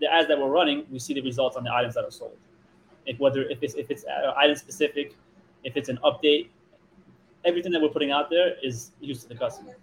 the 0.00 0.12
ads 0.12 0.28
that 0.28 0.38
we're 0.38 0.48
running, 0.48 0.84
we 0.90 0.98
see 0.98 1.14
the 1.14 1.22
results 1.22 1.56
on 1.56 1.64
the 1.64 1.72
items 1.72 1.94
that 1.94 2.04
are 2.04 2.10
sold. 2.10 2.36
If 3.06 3.18
whether 3.18 3.42
if 3.44 3.62
it's 3.62 3.74
if 3.74 3.90
it's 3.90 4.04
uh, 4.04 4.34
item 4.36 4.56
specific, 4.56 5.14
if 5.64 5.76
it's 5.76 5.88
an 5.88 5.98
update, 6.04 6.48
everything 7.44 7.72
that 7.72 7.80
we're 7.80 7.88
putting 7.88 8.10
out 8.10 8.28
there 8.30 8.56
is 8.62 8.90
used 9.00 9.22
to 9.22 9.28
the 9.28 9.36
customer. 9.36 9.76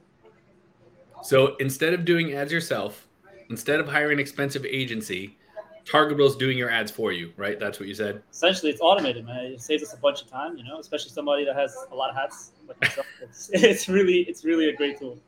So 1.23 1.55
instead 1.57 1.93
of 1.93 2.03
doing 2.03 2.33
ads 2.33 2.51
yourself, 2.51 3.07
instead 3.49 3.79
of 3.79 3.87
hiring 3.87 4.13
an 4.13 4.19
expensive 4.19 4.65
agency, 4.65 5.37
Targetable's 5.85 6.35
doing 6.35 6.57
your 6.57 6.69
ads 6.69 6.91
for 6.91 7.11
you, 7.11 7.33
right? 7.35 7.59
That's 7.59 7.79
what 7.79 7.89
you 7.89 7.95
said. 7.95 8.23
Essentially, 8.31 8.71
it's 8.71 8.81
automated, 8.81 9.25
man. 9.25 9.45
It 9.45 9.61
saves 9.61 9.83
us 9.83 9.93
a 9.93 9.97
bunch 9.97 10.21
of 10.21 10.29
time, 10.29 10.57
you 10.57 10.63
know, 10.63 10.79
especially 10.79 11.11
somebody 11.11 11.43
that 11.45 11.55
has 11.55 11.75
a 11.91 11.95
lot 11.95 12.09
of 12.09 12.15
hats 12.15 12.51
like 12.67 12.79
myself. 12.81 13.05
it's, 13.21 13.49
it's 13.51 13.89
really, 13.89 14.21
it's 14.21 14.45
really 14.45 14.69
a 14.69 14.75
great 14.75 14.97
tool. 14.97 15.19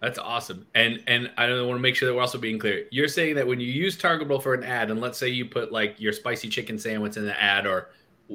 That's 0.00 0.18
awesome. 0.18 0.66
And 0.74 1.02
and 1.06 1.30
I 1.38 1.48
want 1.62 1.76
to 1.76 1.78
make 1.78 1.96
sure 1.96 2.06
that 2.06 2.14
we're 2.14 2.20
also 2.20 2.38
being 2.38 2.58
clear. 2.58 2.86
You're 2.90 3.08
saying 3.08 3.34
that 3.36 3.46
when 3.46 3.60
you 3.60 3.66
use 3.66 3.96
Targetable 3.96 4.42
for 4.42 4.54
an 4.54 4.62
ad, 4.62 4.90
and 4.90 5.00
let's 5.00 5.18
say 5.18 5.28
you 5.28 5.46
put 5.46 5.72
like 5.72 5.98
your 5.98 6.12
spicy 6.12 6.48
chicken 6.48 6.78
sandwich 6.78 7.16
in 7.16 7.24
the 7.24 7.42
ad, 7.42 7.66
or 7.66 7.88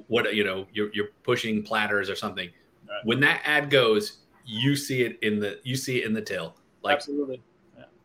what 0.08 0.34
you 0.36 0.44
know, 0.44 0.66
you're 0.74 0.92
you're 0.94 1.10
pushing 1.24 1.62
platters 1.62 2.10
or 2.10 2.16
something. 2.16 2.50
Right. 2.90 3.06
When 3.06 3.20
that 3.22 3.42
ad 3.46 3.70
goes, 3.70 4.18
you 4.44 4.76
see 4.76 5.04
it 5.04 5.20
in 5.22 5.40
the 5.40 5.60
you 5.64 5.76
see 5.76 6.02
it 6.02 6.06
in 6.06 6.14
the 6.14 6.22
till. 6.22 6.56
Like 6.82 6.96
absolutely 6.96 7.44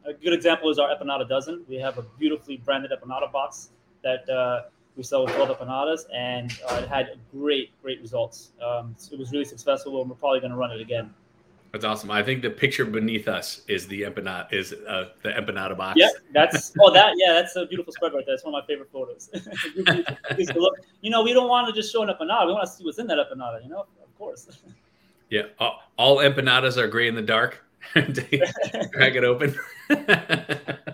a 0.06 0.14
good 0.14 0.32
example 0.32 0.70
is 0.70 0.78
our 0.78 0.94
empanada 0.94 1.28
dozen. 1.28 1.64
We 1.68 1.76
have 1.76 1.98
a 1.98 2.02
beautifully 2.18 2.56
branded 2.58 2.92
empanada 2.92 3.30
box 3.30 3.70
that 4.02 4.28
uh, 4.28 4.62
we 4.96 5.02
sell 5.02 5.24
with 5.24 5.34
12 5.34 5.58
empanadas, 5.58 6.04
and 6.14 6.52
uh, 6.68 6.80
it 6.82 6.88
had 6.88 7.18
great, 7.32 7.70
great 7.82 8.00
results. 8.00 8.52
Um, 8.64 8.96
it 9.12 9.18
was 9.18 9.32
really 9.32 9.44
successful, 9.44 10.00
and 10.00 10.10
we're 10.10 10.16
probably 10.16 10.40
going 10.40 10.52
to 10.52 10.56
run 10.56 10.70
it 10.70 10.80
again. 10.80 11.12
That's 11.72 11.84
awesome. 11.84 12.10
I 12.10 12.22
think 12.22 12.40
the 12.40 12.50
picture 12.50 12.84
beneath 12.84 13.28
us 13.28 13.62
is 13.68 13.86
the 13.86 14.02
empanada 14.02 14.50
is 14.52 14.72
uh, 14.72 15.10
the 15.22 15.30
empanada 15.30 15.76
box. 15.76 15.98
Yeah, 15.98 16.08
that's 16.32 16.72
oh 16.80 16.90
that 16.92 17.12
yeah, 17.16 17.34
that's 17.34 17.54
a 17.56 17.66
beautiful 17.66 17.92
spread 17.92 18.14
right 18.14 18.24
there. 18.24 18.34
It's 18.34 18.44
one 18.44 18.54
of 18.54 18.62
my 18.62 18.66
favorite 18.66 18.90
photos. 18.90 19.28
you 21.02 21.10
know, 21.10 21.22
we 21.22 21.34
don't 21.34 21.48
want 21.48 21.66
to 21.66 21.78
just 21.78 21.92
show 21.92 22.02
an 22.02 22.08
empanada. 22.08 22.46
We 22.46 22.52
want 22.52 22.66
to 22.66 22.72
see 22.72 22.84
what's 22.84 22.98
in 22.98 23.06
that 23.08 23.18
empanada. 23.18 23.62
You 23.62 23.68
know, 23.68 23.80
of 23.80 24.18
course. 24.18 24.48
Yeah, 25.28 25.42
all, 25.58 25.80
all 25.98 26.16
empanadas 26.18 26.76
are 26.76 26.86
gray 26.86 27.08
in 27.08 27.16
the 27.16 27.20
dark. 27.20 27.65
Crack 28.92 29.14
it 29.14 29.24
open. 29.24 29.54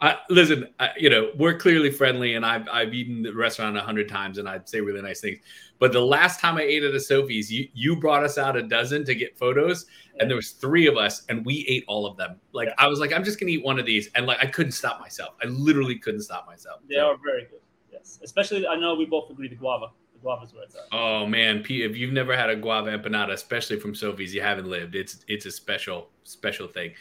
I, 0.00 0.18
listen, 0.28 0.68
I, 0.80 0.90
you 0.96 1.10
know 1.10 1.30
we're 1.36 1.56
clearly 1.56 1.90
friendly, 1.90 2.34
and 2.34 2.44
I've 2.44 2.68
I've 2.68 2.92
eaten 2.92 3.22
the 3.22 3.32
restaurant 3.32 3.76
a 3.76 3.80
hundred 3.80 4.08
times, 4.08 4.38
and 4.38 4.48
I'd 4.48 4.68
say 4.68 4.80
really 4.80 5.02
nice 5.02 5.20
things. 5.20 5.38
But 5.78 5.92
the 5.92 6.00
last 6.00 6.40
time 6.40 6.56
I 6.56 6.62
ate 6.62 6.82
at 6.82 6.94
a 6.94 7.00
Sophie's, 7.00 7.52
you 7.52 7.68
you 7.72 7.96
brought 7.96 8.24
us 8.24 8.38
out 8.38 8.56
a 8.56 8.62
dozen 8.62 9.04
to 9.04 9.14
get 9.14 9.38
photos, 9.38 9.86
and 10.18 10.28
there 10.28 10.36
was 10.36 10.50
three 10.50 10.86
of 10.86 10.96
us, 10.96 11.22
and 11.28 11.44
we 11.46 11.64
ate 11.68 11.84
all 11.86 12.06
of 12.06 12.16
them. 12.16 12.40
Like 12.52 12.68
yeah. 12.68 12.74
I 12.78 12.86
was 12.88 12.98
like, 12.98 13.12
I'm 13.12 13.24
just 13.24 13.38
gonna 13.38 13.52
eat 13.52 13.64
one 13.64 13.78
of 13.78 13.86
these, 13.86 14.08
and 14.14 14.26
like 14.26 14.38
I 14.40 14.46
couldn't 14.46 14.72
stop 14.72 15.00
myself. 15.00 15.34
I 15.42 15.46
literally 15.46 15.98
couldn't 15.98 16.22
stop 16.22 16.46
myself. 16.46 16.80
They 16.88 16.96
so. 16.96 17.08
are 17.08 17.16
very 17.24 17.42
good. 17.42 17.60
Yes, 17.92 18.18
especially 18.22 18.66
I 18.66 18.76
know 18.76 18.94
we 18.94 19.06
both 19.06 19.30
agree 19.30 19.48
the 19.48 19.54
guava 19.54 19.90
guava's 20.24 20.52
where 20.52 20.64
it's 20.64 20.74
at. 20.74 20.82
Oh 20.90 21.26
man, 21.26 21.62
Pete, 21.62 21.88
if 21.88 21.96
you've 21.96 22.12
never 22.12 22.36
had 22.36 22.50
a 22.50 22.56
guava 22.56 22.96
empanada, 22.98 23.32
especially 23.32 23.78
from 23.78 23.94
Sophie's, 23.94 24.34
you 24.34 24.40
haven't 24.40 24.68
lived. 24.68 24.96
It's 24.96 25.24
it's 25.28 25.46
a 25.46 25.52
special 25.52 26.08
special 26.24 26.66
thing. 26.66 26.92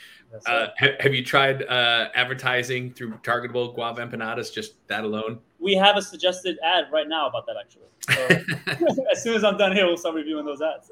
Uh, 0.48 0.68
have, 0.78 0.92
have, 1.00 1.14
you 1.14 1.24
tried 1.24 1.64
uh, 1.64 2.10
advertising 2.16 2.92
through 2.94 3.14
targetable 3.18 3.74
guava 3.76 4.06
empanadas? 4.06 4.52
Just 4.54 4.86
that 4.88 5.04
alone? 5.04 5.40
We 5.60 5.76
have 5.76 5.96
a 5.96 6.02
suggested 6.02 6.58
ad 6.64 6.86
right 6.92 7.08
now 7.08 7.28
about 7.28 7.46
that 7.48 7.56
actually. 7.60 7.84
So 8.10 8.96
as 9.12 9.24
soon 9.24 9.36
as 9.36 9.44
I'm 9.44 9.58
done 9.58 9.74
here, 9.74 9.86
we'll 9.86 9.98
start 9.98 10.16
reviewing 10.16 10.46
those 10.46 10.62
ads. 10.62 10.92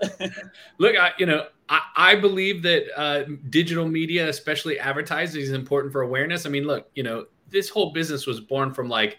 Look, 0.77 0.95
I, 0.95 1.11
you 1.17 1.25
know, 1.25 1.47
I, 1.69 1.81
I 1.95 2.15
believe 2.15 2.61
that 2.63 2.85
uh, 2.95 3.23
digital 3.49 3.87
media, 3.87 4.29
especially 4.29 4.79
advertising, 4.79 5.41
is 5.41 5.51
important 5.51 5.91
for 5.91 6.01
awareness. 6.01 6.45
I 6.45 6.49
mean, 6.49 6.65
look, 6.65 6.89
you 6.95 7.03
know, 7.03 7.25
this 7.49 7.69
whole 7.69 7.91
business 7.91 8.27
was 8.27 8.39
born 8.39 8.73
from 8.73 8.89
like 8.89 9.17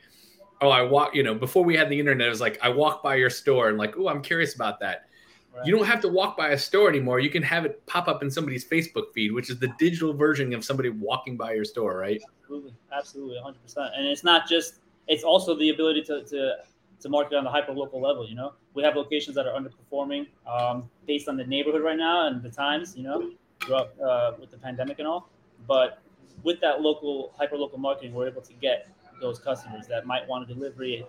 oh, 0.62 0.71
I 0.71 0.83
walk, 0.83 1.14
you 1.14 1.23
know, 1.23 1.35
before 1.35 1.64
we 1.64 1.76
had 1.76 1.88
the 1.88 1.99
internet, 1.99 2.26
it 2.26 2.31
was 2.31 2.40
like 2.40 2.59
I 2.62 2.69
walk 2.69 3.02
by 3.02 3.16
your 3.16 3.31
store 3.31 3.69
and 3.69 3.76
like, 3.76 3.95
oh, 3.99 4.09
I'm 4.09 4.23
curious 4.23 4.54
about 4.54 4.81
that. 4.81 5.09
Right. 5.54 5.66
You 5.66 5.76
don't 5.76 5.85
have 5.87 6.00
to 6.02 6.09
walk 6.09 6.37
by 6.37 6.50
a 6.50 6.59
store 6.59 6.88
anymore. 6.88 7.21
You 7.21 7.28
can 7.28 7.42
have 7.42 7.66
it 7.66 7.85
pop 7.87 8.09
up 8.09 8.23
in 8.23 8.31
somebody's 8.31 8.64
Facebook 8.64 9.12
feed, 9.12 9.33
which 9.33 9.50
is 9.50 9.59
the 9.59 9.69
digital 9.78 10.14
version 10.14 10.54
of 10.54 10.64
somebody 10.64 10.88
walking 10.88 11.37
by 11.37 11.52
your 11.52 11.64
store, 11.64 11.99
right? 11.99 12.23
Absolutely, 12.40 12.73
absolutely, 12.90 13.35
100. 13.37 13.62
percent 13.62 13.90
And 13.95 14.07
it's 14.07 14.25
not 14.25 14.49
just; 14.49 14.76
it's 15.09 15.25
also 15.25 15.54
the 15.54 15.69
ability 15.69 16.02
to 16.04 16.23
to 16.25 16.57
to 17.00 17.09
market 17.11 17.37
on 17.37 17.45
the 17.45 17.50
hyper 17.50 17.73
local 17.73 18.00
level. 18.00 18.26
You 18.26 18.35
know, 18.35 18.54
we 18.73 18.83
have 18.83 18.97
locations 18.97 19.37
that 19.37 19.47
are 19.47 19.52
underperforming 19.52 20.28
um, 20.47 20.88
based 21.07 21.28
on 21.28 21.37
the 21.37 21.45
neighborhood 21.45 21.83
right 21.83 21.99
now 21.99 22.28
and 22.28 22.42
the 22.42 22.50
times. 22.50 22.97
You 22.97 23.02
know, 23.02 23.31
throughout 23.61 23.90
uh, 24.00 24.33
with 24.40 24.50
the 24.50 24.59
pandemic 24.59 25.00
and 25.00 25.09
all. 25.09 25.28
But 25.69 26.00
with 26.45 26.61
that 26.61 26.81
local 26.81 27.35
hyper 27.37 27.59
local 27.59 27.78
marketing, 27.78 28.14
we're 28.14 28.28
able 28.28 28.42
to 28.42 28.54
get 28.54 28.88
those 29.23 29.38
customers 29.38 29.87
that 29.87 30.05
might 30.05 30.29
want 30.29 30.49
a 30.49 30.55
delivery 30.55 31.07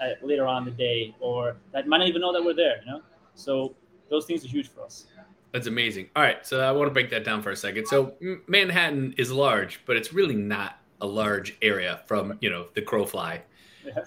at, 0.00 0.24
later 0.24 0.46
on 0.46 0.64
the 0.64 0.70
day 0.70 1.14
or 1.20 1.56
that 1.72 1.86
might 1.86 1.98
not 1.98 2.08
even 2.08 2.22
know 2.22 2.32
that 2.32 2.42
we're 2.42 2.54
there, 2.54 2.80
you 2.86 2.92
know? 2.92 3.02
So 3.34 3.74
those 4.08 4.24
things 4.24 4.42
are 4.44 4.48
huge 4.48 4.70
for 4.70 4.82
us. 4.82 5.06
That's 5.52 5.66
amazing. 5.66 6.08
All 6.16 6.22
right, 6.22 6.46
so 6.46 6.60
I 6.60 6.70
want 6.72 6.88
to 6.88 6.92
break 6.92 7.10
that 7.10 7.24
down 7.24 7.42
for 7.42 7.50
a 7.50 7.56
second. 7.56 7.86
So 7.86 8.14
Manhattan 8.46 9.14
is 9.18 9.30
large, 9.30 9.84
but 9.84 9.96
it's 9.96 10.12
really 10.12 10.36
not 10.36 10.78
a 11.00 11.06
large 11.06 11.56
area 11.60 12.00
from, 12.06 12.38
you 12.40 12.48
know, 12.48 12.68
the 12.74 12.82
crow 12.82 13.04
fly. 13.04 13.42
Yeah. 13.84 14.04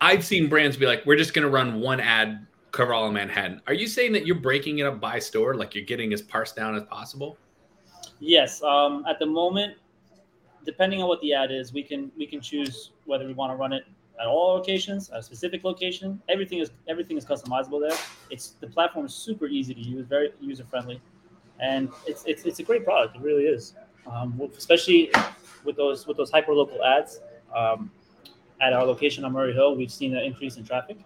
I've 0.00 0.24
seen 0.24 0.48
brands 0.48 0.76
be 0.76 0.86
like, 0.86 1.04
we're 1.04 1.16
just 1.16 1.34
going 1.34 1.42
to 1.44 1.50
run 1.50 1.80
one 1.80 2.00
ad 2.00 2.46
cover 2.70 2.94
all 2.94 3.06
of 3.06 3.12
Manhattan. 3.12 3.60
Are 3.66 3.74
you 3.74 3.86
saying 3.86 4.12
that 4.12 4.26
you're 4.26 4.36
breaking 4.36 4.78
it 4.78 4.86
up 4.86 5.00
by 5.00 5.18
store, 5.18 5.54
like 5.54 5.74
you're 5.74 5.84
getting 5.84 6.12
as 6.12 6.22
parsed 6.22 6.56
down 6.56 6.74
as 6.74 6.84
possible? 6.84 7.36
Yes. 8.20 8.62
Um, 8.62 9.04
at 9.08 9.18
the 9.18 9.26
moment, 9.26 9.76
depending 10.68 11.00
on 11.00 11.08
what 11.08 11.18
the 11.22 11.32
ad 11.32 11.50
is, 11.50 11.72
we 11.72 11.82
can 11.82 12.12
we 12.18 12.26
can 12.26 12.42
choose 12.42 12.90
whether 13.06 13.26
we 13.26 13.32
want 13.32 13.50
to 13.50 13.56
run 13.56 13.72
it 13.72 13.84
at 14.20 14.26
all 14.26 14.48
locations, 14.58 15.08
at 15.08 15.20
a 15.20 15.22
specific 15.22 15.64
location. 15.64 16.20
Everything 16.28 16.58
is 16.58 16.70
everything 16.88 17.16
is 17.16 17.24
customizable 17.24 17.80
there. 17.80 17.98
It's 18.28 18.50
the 18.60 18.66
platform 18.66 19.06
is 19.06 19.14
super 19.14 19.46
easy 19.46 19.72
to 19.72 19.80
use, 19.80 20.06
very 20.06 20.30
user 20.40 20.64
friendly, 20.64 21.00
and 21.58 21.88
it's 22.06 22.22
it's, 22.26 22.44
it's 22.44 22.58
a 22.58 22.62
great 22.62 22.84
product. 22.84 23.16
It 23.16 23.22
really 23.22 23.44
is, 23.44 23.72
um, 24.06 24.38
especially 24.58 25.10
with 25.64 25.76
those 25.76 26.06
with 26.06 26.18
those 26.18 26.30
hyper 26.30 26.52
local 26.52 26.84
ads. 26.84 27.20
Um, 27.56 27.90
at 28.60 28.74
our 28.74 28.84
location 28.84 29.24
on 29.24 29.32
Murray 29.32 29.54
Hill, 29.54 29.74
we've 29.74 29.90
seen 29.90 30.14
an 30.14 30.22
increase 30.22 30.58
in 30.58 30.64
traffic, 30.64 30.98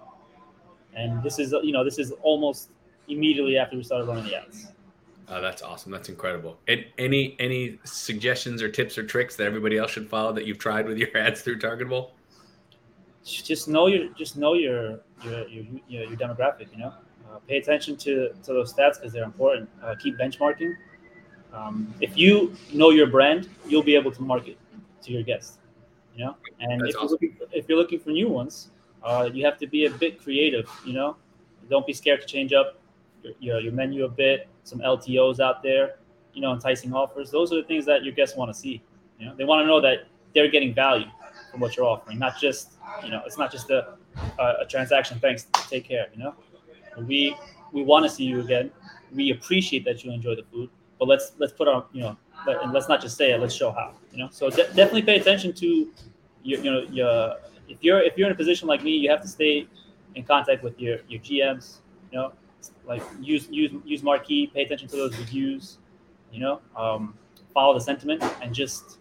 and 0.96 1.22
this 1.22 1.38
is 1.38 1.52
you 1.62 1.72
know 1.72 1.84
this 1.84 2.00
is 2.00 2.10
almost 2.22 2.70
immediately 3.06 3.58
after 3.58 3.76
we 3.76 3.84
started 3.84 4.06
running 4.06 4.24
the 4.24 4.34
ads. 4.34 4.72
Oh, 5.28 5.40
that's 5.40 5.62
awesome. 5.62 5.92
That's 5.92 6.08
incredible. 6.08 6.58
And 6.68 6.84
any 6.98 7.36
any 7.38 7.78
suggestions 7.84 8.62
or 8.62 8.68
tips 8.68 8.98
or 8.98 9.04
tricks 9.04 9.36
that 9.36 9.44
everybody 9.44 9.78
else 9.78 9.90
should 9.90 10.08
follow 10.08 10.32
that 10.32 10.46
you've 10.46 10.58
tried 10.58 10.86
with 10.86 10.98
your 10.98 11.08
ads 11.16 11.42
through 11.42 11.58
Targetable? 11.58 12.10
Just 13.24 13.68
know 13.68 13.86
your 13.86 14.08
just 14.14 14.36
know 14.36 14.54
your 14.54 15.00
your 15.24 15.48
your, 15.48 15.64
your, 15.88 16.02
your 16.04 16.16
demographic. 16.16 16.72
You 16.72 16.78
know, 16.78 16.92
uh, 17.30 17.38
pay 17.46 17.58
attention 17.58 17.96
to 17.98 18.30
to 18.42 18.52
those 18.52 18.72
stats 18.74 18.94
because 19.00 19.12
they're 19.12 19.24
important. 19.24 19.68
Uh, 19.82 19.94
keep 19.94 20.18
benchmarking. 20.18 20.74
Um, 21.52 21.94
if 22.00 22.16
you 22.16 22.56
know 22.72 22.90
your 22.90 23.06
brand, 23.06 23.48
you'll 23.68 23.82
be 23.82 23.94
able 23.94 24.10
to 24.10 24.22
market 24.22 24.56
to 25.02 25.12
your 25.12 25.22
guests. 25.22 25.58
You 26.16 26.26
know, 26.26 26.36
and 26.60 26.86
if, 26.86 26.96
awesome. 26.96 27.00
you're 27.00 27.10
looking 27.10 27.32
for, 27.32 27.46
if 27.52 27.68
you're 27.68 27.78
looking 27.78 28.00
for 28.00 28.10
new 28.10 28.28
ones, 28.28 28.70
uh, 29.02 29.30
you 29.32 29.44
have 29.44 29.58
to 29.58 29.66
be 29.66 29.86
a 29.86 29.90
bit 29.90 30.20
creative. 30.20 30.68
You 30.84 30.94
know, 30.94 31.16
don't 31.70 31.86
be 31.86 31.92
scared 31.92 32.20
to 32.22 32.26
change 32.26 32.52
up 32.52 32.81
your, 33.40 33.60
your 33.60 33.72
menu 33.72 34.04
a 34.04 34.08
bit, 34.08 34.48
some 34.64 34.80
LTOs 34.80 35.40
out 35.40 35.62
there, 35.62 35.96
you 36.34 36.40
know, 36.40 36.52
enticing 36.52 36.92
offers. 36.94 37.30
Those 37.30 37.52
are 37.52 37.56
the 37.56 37.64
things 37.64 37.84
that 37.86 38.04
your 38.04 38.14
guests 38.14 38.36
want 38.36 38.52
to 38.52 38.58
see. 38.58 38.82
You 39.18 39.26
know, 39.26 39.34
they 39.34 39.44
want 39.44 39.62
to 39.62 39.66
know 39.66 39.80
that 39.80 40.08
they're 40.34 40.50
getting 40.50 40.74
value 40.74 41.06
from 41.50 41.60
what 41.60 41.76
you're 41.76 41.86
offering, 41.86 42.18
not 42.18 42.38
just 42.40 42.72
you 43.04 43.10
know, 43.10 43.22
it's 43.26 43.38
not 43.38 43.50
just 43.50 43.70
a 43.70 43.94
a, 44.38 44.62
a 44.62 44.66
transaction. 44.68 45.18
Thanks, 45.18 45.46
take 45.68 45.84
care. 45.84 46.06
You 46.14 46.24
know, 46.24 46.34
we 47.06 47.36
we 47.72 47.82
want 47.82 48.04
to 48.04 48.10
see 48.10 48.24
you 48.24 48.40
again. 48.40 48.70
We 49.14 49.30
appreciate 49.30 49.84
that 49.84 50.04
you 50.04 50.12
enjoy 50.12 50.36
the 50.36 50.44
food, 50.44 50.70
but 50.98 51.08
let's 51.08 51.32
let's 51.38 51.52
put 51.52 51.68
our 51.68 51.86
you 51.92 52.02
know, 52.02 52.16
let, 52.46 52.62
and 52.62 52.72
let's 52.72 52.88
not 52.88 53.00
just 53.00 53.16
say 53.16 53.32
it. 53.32 53.40
Let's 53.40 53.54
show 53.54 53.70
how. 53.70 53.94
You 54.12 54.18
know, 54.18 54.28
so 54.30 54.50
de- 54.50 54.66
definitely 54.68 55.02
pay 55.02 55.16
attention 55.16 55.52
to 55.54 55.90
your 56.42 56.60
you 56.60 56.70
know 56.70 56.80
your 56.90 57.36
if 57.68 57.78
you're 57.82 58.00
if 58.00 58.16
you're 58.16 58.26
in 58.26 58.32
a 58.32 58.36
position 58.36 58.68
like 58.68 58.82
me, 58.82 58.92
you 58.92 59.10
have 59.10 59.22
to 59.22 59.28
stay 59.28 59.66
in 60.14 60.24
contact 60.24 60.62
with 60.62 60.78
your 60.80 60.98
your 61.08 61.20
GMs. 61.20 61.78
You 62.10 62.18
know, 62.18 62.32
like 62.86 63.02
use 63.20 63.48
use 63.50 63.72
use 63.84 64.02
Marqii, 64.02 64.52
pay 64.52 64.62
attention 64.62 64.88
to 64.88 64.96
those 64.96 65.16
reviews, 65.18 65.78
you 66.32 66.40
know, 66.40 66.60
um, 66.76 67.14
follow 67.52 67.74
the 67.74 67.80
sentiment, 67.80 68.22
and 68.40 68.54
just 68.54 68.98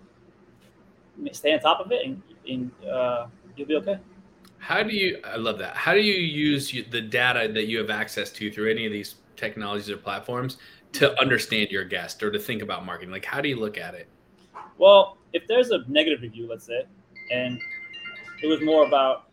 stay 1.31 1.53
on 1.53 1.59
top 1.59 1.79
of 1.79 1.91
it, 1.91 2.05
and, 2.05 2.21
and 2.47 2.71
uh, 2.85 3.27
you'll 3.55 3.67
be 3.67 3.75
okay. 3.75 3.99
How 4.57 4.83
do 4.83 4.95
you? 4.95 5.19
I 5.23 5.37
love 5.37 5.57
that. 5.59 5.75
How 5.75 5.93
do 5.93 6.01
you 6.01 6.13
use 6.13 6.71
the 6.71 7.01
data 7.01 7.51
that 7.51 7.67
you 7.67 7.79
have 7.79 7.89
access 7.89 8.31
to 8.33 8.51
through 8.51 8.71
any 8.71 8.85
of 8.85 8.91
these 8.91 9.15
technologies 9.35 9.89
or 9.89 9.97
platforms 9.97 10.57
to 10.93 11.19
understand 11.19 11.69
your 11.69 11.83
guest 11.83 12.21
or 12.21 12.31
to 12.31 12.39
think 12.39 12.61
about 12.61 12.85
marketing? 12.85 13.11
Like, 13.11 13.25
how 13.25 13.41
do 13.41 13.49
you 13.49 13.55
look 13.59 13.77
at 13.77 13.95
it? 13.95 14.07
Well, 14.77 15.17
if 15.33 15.47
there's 15.47 15.71
a 15.71 15.79
negative 15.87 16.21
review, 16.21 16.47
let's 16.47 16.65
say, 16.65 16.83
and 17.31 17.59
it 18.43 18.47
was 18.47 18.61
more 18.61 18.85
about 18.85 19.29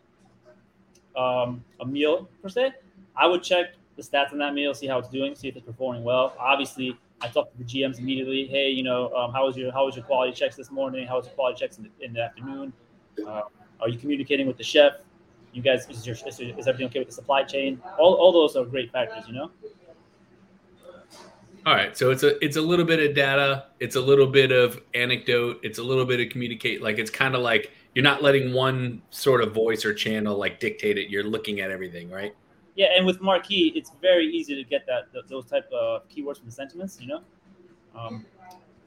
um, 1.16 1.62
a 1.80 1.86
meal 1.86 2.28
per 2.42 2.48
se, 2.48 2.72
I 3.16 3.26
would 3.26 3.42
check 3.42 3.74
the 3.98 4.04
stats 4.04 4.32
on 4.32 4.38
that 4.38 4.54
meal, 4.54 4.72
see 4.72 4.86
how 4.86 4.98
it's 4.98 5.08
doing, 5.08 5.34
see 5.34 5.48
if 5.48 5.56
it's 5.56 5.66
performing 5.66 6.04
well. 6.04 6.32
Obviously, 6.38 6.96
I 7.20 7.26
talked 7.26 7.52
to 7.52 7.58
the 7.58 7.64
GMs 7.64 7.98
immediately. 7.98 8.46
Hey, 8.46 8.70
you 8.70 8.84
know, 8.84 9.12
um, 9.12 9.32
how 9.32 9.44
was 9.44 9.56
your 9.56 9.72
how 9.72 9.86
was 9.86 9.96
your 9.96 10.04
quality 10.04 10.32
checks 10.32 10.54
this 10.56 10.70
morning? 10.70 11.06
How 11.06 11.16
was 11.16 11.26
your 11.26 11.34
quality 11.34 11.58
checks 11.58 11.78
in 11.78 11.84
the, 11.84 12.04
in 12.04 12.12
the 12.12 12.22
afternoon? 12.22 12.72
Uh, 13.26 13.42
are 13.80 13.88
you 13.88 13.98
communicating 13.98 14.46
with 14.46 14.56
the 14.56 14.62
chef? 14.62 14.92
You 15.52 15.62
guys, 15.62 15.88
is, 15.88 16.06
your, 16.06 16.14
is, 16.14 16.38
is 16.38 16.68
everything 16.68 16.86
okay 16.86 17.00
with 17.00 17.08
the 17.08 17.14
supply 17.14 17.42
chain? 17.42 17.82
All, 17.98 18.14
all 18.14 18.32
those 18.32 18.54
are 18.54 18.64
great 18.64 18.92
factors, 18.92 19.24
you 19.26 19.34
know. 19.34 19.50
All 21.66 21.74
right, 21.74 21.96
so 21.96 22.10
it's 22.10 22.22
a 22.22 22.42
it's 22.42 22.56
a 22.56 22.62
little 22.62 22.84
bit 22.84 23.00
of 23.00 23.16
data, 23.16 23.66
it's 23.80 23.96
a 23.96 24.00
little 24.00 24.28
bit 24.28 24.52
of 24.52 24.80
anecdote, 24.94 25.58
it's 25.64 25.78
a 25.78 25.82
little 25.82 26.04
bit 26.04 26.20
of 26.20 26.30
communicate. 26.30 26.82
Like 26.82 26.98
it's 26.98 27.10
kind 27.10 27.34
of 27.34 27.42
like 27.42 27.72
you're 27.94 28.04
not 28.04 28.22
letting 28.22 28.52
one 28.52 29.02
sort 29.10 29.42
of 29.42 29.52
voice 29.52 29.84
or 29.84 29.92
channel 29.92 30.36
like 30.36 30.60
dictate 30.60 30.98
it. 30.98 31.10
You're 31.10 31.24
looking 31.24 31.60
at 31.60 31.72
everything, 31.72 32.10
right? 32.10 32.34
Yeah, 32.78 32.96
and 32.96 33.04
with 33.04 33.18
Marqii, 33.18 33.74
it's 33.74 33.90
very 34.00 34.28
easy 34.28 34.54
to 34.54 34.62
get 34.62 34.86
that 34.86 35.08
those 35.28 35.46
type 35.46 35.68
of 35.72 36.08
keywords 36.08 36.36
from 36.38 36.46
the 36.46 36.52
sentiments. 36.52 36.96
You 37.00 37.08
know, 37.08 37.20
um, 37.98 38.24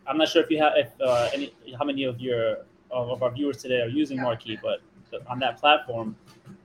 I'm 0.07 0.17
not 0.17 0.29
sure 0.29 0.41
if 0.41 0.49
you 0.49 0.59
have 0.59 0.71
if 0.77 0.89
uh, 1.01 1.29
any 1.33 1.53
how 1.77 1.83
many 1.83 2.05
of 2.05 2.21
your 2.21 2.59
of 2.89 3.21
our 3.21 3.29
viewers 3.29 3.57
today 3.57 3.81
are 3.81 3.89
using 3.89 4.17
Marqii, 4.17 4.59
but 4.61 4.79
on 5.27 5.39
that 5.39 5.59
platform, 5.59 6.15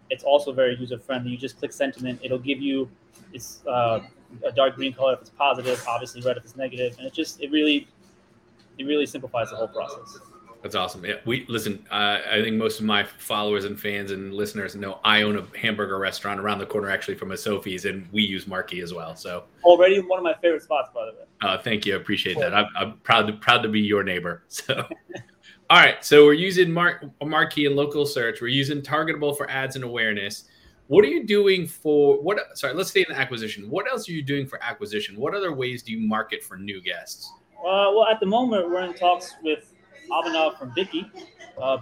it's 0.08 0.22
also 0.22 0.52
very 0.52 0.76
user 0.76 1.00
friendly. 1.00 1.32
You 1.32 1.36
just 1.36 1.58
click 1.58 1.72
sentiment; 1.72 2.20
it'll 2.22 2.38
give 2.38 2.60
you 2.60 2.88
it's 3.32 3.66
uh, 3.66 4.02
a 4.44 4.52
dark 4.52 4.76
green 4.76 4.92
color 4.92 5.14
if 5.14 5.22
it's 5.22 5.30
positive, 5.30 5.84
obviously 5.88 6.20
red 6.20 6.36
if 6.36 6.44
it's 6.44 6.54
negative, 6.54 6.96
and 6.98 7.08
it 7.08 7.12
just 7.12 7.40
it 7.40 7.50
really 7.50 7.88
it 8.78 8.84
really 8.84 9.04
simplifies 9.04 9.50
the 9.50 9.56
whole 9.56 9.66
process. 9.66 10.20
That's 10.62 10.74
awesome. 10.74 11.04
Yeah, 11.04 11.16
we 11.24 11.44
listen. 11.48 11.86
Uh, 11.90 12.18
I 12.28 12.42
think 12.42 12.56
most 12.56 12.80
of 12.80 12.86
my 12.86 13.04
followers 13.04 13.64
and 13.64 13.78
fans 13.78 14.10
and 14.10 14.34
listeners 14.34 14.74
know 14.74 14.98
I 15.04 15.22
own 15.22 15.36
a 15.36 15.58
hamburger 15.58 15.98
restaurant 15.98 16.40
around 16.40 16.58
the 16.58 16.66
corner, 16.66 16.90
actually 16.90 17.14
from 17.14 17.32
a 17.32 17.36
Sophie's, 17.36 17.84
and 17.84 18.08
we 18.12 18.22
use 18.22 18.46
Marqii 18.46 18.82
as 18.82 18.92
well. 18.92 19.14
So 19.14 19.44
already 19.64 20.00
one 20.00 20.18
of 20.18 20.24
my 20.24 20.34
favorite 20.42 20.62
spots, 20.62 20.90
by 20.94 21.06
the 21.06 21.12
way. 21.12 21.24
Uh, 21.42 21.58
thank 21.58 21.86
you. 21.86 21.94
I 21.94 21.98
appreciate 21.98 22.38
that. 22.38 22.54
I'm, 22.54 22.66
I'm, 22.76 22.98
proud 22.98 23.26
to 23.26 23.34
proud 23.34 23.62
to 23.62 23.68
be 23.68 23.80
your 23.80 24.02
neighbor. 24.02 24.42
So, 24.48 24.74
all 25.68 25.78
right. 25.78 26.04
So 26.04 26.24
we're 26.24 26.32
using 26.32 26.72
Mar- 26.72 27.02
Marqii 27.22 27.66
and 27.66 27.76
local 27.76 28.06
search. 28.06 28.40
We're 28.40 28.48
using 28.48 28.82
Targetable 28.82 29.36
for 29.36 29.50
ads 29.50 29.76
and 29.76 29.84
awareness. 29.84 30.44
what 30.86 31.04
are 31.04 31.08
you 31.08 31.26
doing 31.26 31.66
for 31.66 32.20
what? 32.22 32.38
Sorry, 32.54 32.72
let's 32.74 32.90
stay 32.90 33.00
in 33.00 33.06
the 33.08 33.18
acquisition. 33.18 33.68
What 33.68 33.90
else 33.90 34.08
are 34.08 34.12
you 34.12 34.22
doing 34.22 34.46
for 34.46 34.62
acquisition? 34.62 35.16
What 35.16 35.34
other 35.34 35.52
ways 35.52 35.82
do 35.82 35.92
you 35.92 36.06
market 36.06 36.42
for 36.42 36.56
new 36.56 36.80
guests? 36.80 37.32
Uh, 37.58 37.90
well, 37.94 38.06
at 38.06 38.20
the 38.20 38.26
moment, 38.26 38.68
we're 38.68 38.84
in 38.84 38.94
talks 38.94 39.34
with 39.42 39.72
Abhinav 40.10 40.58
from 40.58 40.72
Bikky. 40.72 41.10
Uh, 41.60 41.78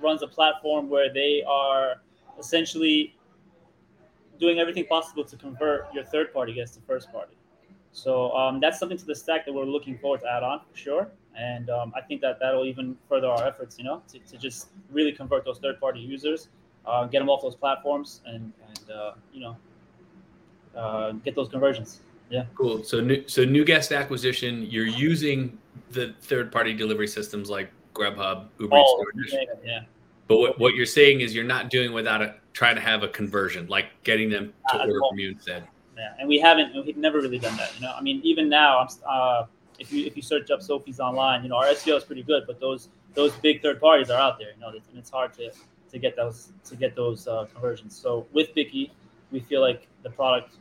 runs 0.00 0.22
a 0.22 0.26
platform 0.28 0.88
where 0.88 1.12
they 1.12 1.42
are 1.46 1.96
essentially 2.38 3.16
doing 4.38 4.58
everything 4.58 4.86
possible 4.86 5.24
to 5.24 5.36
convert 5.36 5.92
your 5.92 6.04
third 6.04 6.32
party 6.32 6.54
guests 6.54 6.76
to 6.76 6.82
first 6.82 7.10
party. 7.12 7.36
So 7.92 8.32
um, 8.32 8.60
that's 8.60 8.78
something 8.78 8.98
to 8.98 9.04
the 9.04 9.14
stack 9.14 9.44
that 9.46 9.52
we're 9.52 9.64
looking 9.64 9.98
forward 9.98 10.20
to 10.20 10.30
add 10.30 10.42
on 10.42 10.60
for 10.70 10.76
sure. 10.76 11.10
And 11.36 11.70
um, 11.70 11.92
I 11.96 12.00
think 12.00 12.20
that 12.20 12.38
that'll 12.40 12.64
even 12.64 12.96
further 13.08 13.28
our 13.28 13.46
efforts, 13.46 13.78
you 13.78 13.84
know, 13.84 14.02
to, 14.08 14.18
to 14.18 14.38
just 14.38 14.68
really 14.90 15.12
convert 15.12 15.44
those 15.44 15.58
third 15.58 15.80
party 15.80 16.00
users, 16.00 16.48
uh, 16.86 17.06
get 17.06 17.20
them 17.20 17.28
off 17.28 17.42
those 17.42 17.56
platforms, 17.56 18.22
and, 18.26 18.52
and 18.68 18.90
uh, 18.90 19.12
you 19.32 19.40
know, 19.40 19.56
uh, 20.76 21.12
get 21.12 21.34
those 21.34 21.48
conversions. 21.48 22.00
Yeah. 22.30 22.44
Cool. 22.54 22.82
So 22.84 23.00
new, 23.00 23.26
so 23.26 23.44
new 23.44 23.64
guest 23.64 23.92
acquisition, 23.92 24.66
you're 24.70 24.86
using 24.86 25.56
the 25.90 26.14
third 26.20 26.52
party 26.52 26.74
delivery 26.74 27.08
systems 27.08 27.48
like 27.48 27.70
Grubhub, 27.94 28.48
Uber 28.58 28.76
Oh, 28.76 29.04
Eats, 29.22 29.32
yeah, 29.32 29.38
DoorDash. 29.40 29.58
yeah. 29.64 29.80
But 30.26 30.38
what, 30.38 30.58
what 30.58 30.74
you're 30.74 30.84
saying 30.86 31.20
is 31.22 31.34
you're 31.34 31.44
not 31.44 31.70
doing 31.70 31.92
without 31.92 32.20
a, 32.20 32.34
trying 32.52 32.74
to 32.74 32.82
have 32.82 33.02
a 33.02 33.08
conversion, 33.08 33.66
like 33.68 33.86
getting 34.04 34.28
them 34.28 34.52
to 34.70 34.76
Uh, 34.76 34.80
order 34.80 35.00
well- 35.00 35.10
from 35.10 35.18
you 35.18 35.30
instead. 35.30 35.66
Yeah, 35.96 36.12
and 36.20 36.28
we 36.28 36.38
haven't, 36.38 36.74
we've 36.86 36.96
never 36.96 37.18
really 37.20 37.40
done 37.40 37.56
that. 37.56 37.74
You 37.74 37.86
know, 37.86 37.92
I 37.92 38.00
mean, 38.02 38.20
even 38.22 38.48
now, 38.48 38.78
I'm, 38.78 38.88
uh, 39.08 39.46
if 39.80 39.92
you 39.92 40.06
if 40.06 40.14
you 40.16 40.22
search 40.22 40.48
up 40.52 40.62
Sophie's 40.62 41.00
online, 41.00 41.42
you 41.42 41.48
know, 41.48 41.56
our 41.56 41.64
SEO 41.66 41.96
is 41.96 42.04
pretty 42.04 42.22
good, 42.22 42.44
but 42.46 42.60
those 42.60 42.88
those 43.14 43.32
big 43.38 43.62
third 43.62 43.80
parties 43.80 44.08
are 44.10 44.20
out 44.20 44.38
there. 44.38 44.50
You 44.54 44.60
know, 44.60 44.68
and 44.68 44.80
it's 44.96 45.10
hard 45.10 45.32
to 45.34 45.50
to 45.90 45.98
get 45.98 46.14
those 46.14 46.52
to 46.66 46.76
get 46.76 46.94
those 46.94 47.26
uh, 47.26 47.46
conversions. 47.52 47.96
So 47.96 48.26
with 48.32 48.54
Bikky, 48.54 48.90
we 49.32 49.40
feel 49.40 49.60
like 49.60 49.88
the 50.04 50.10
product. 50.10 50.54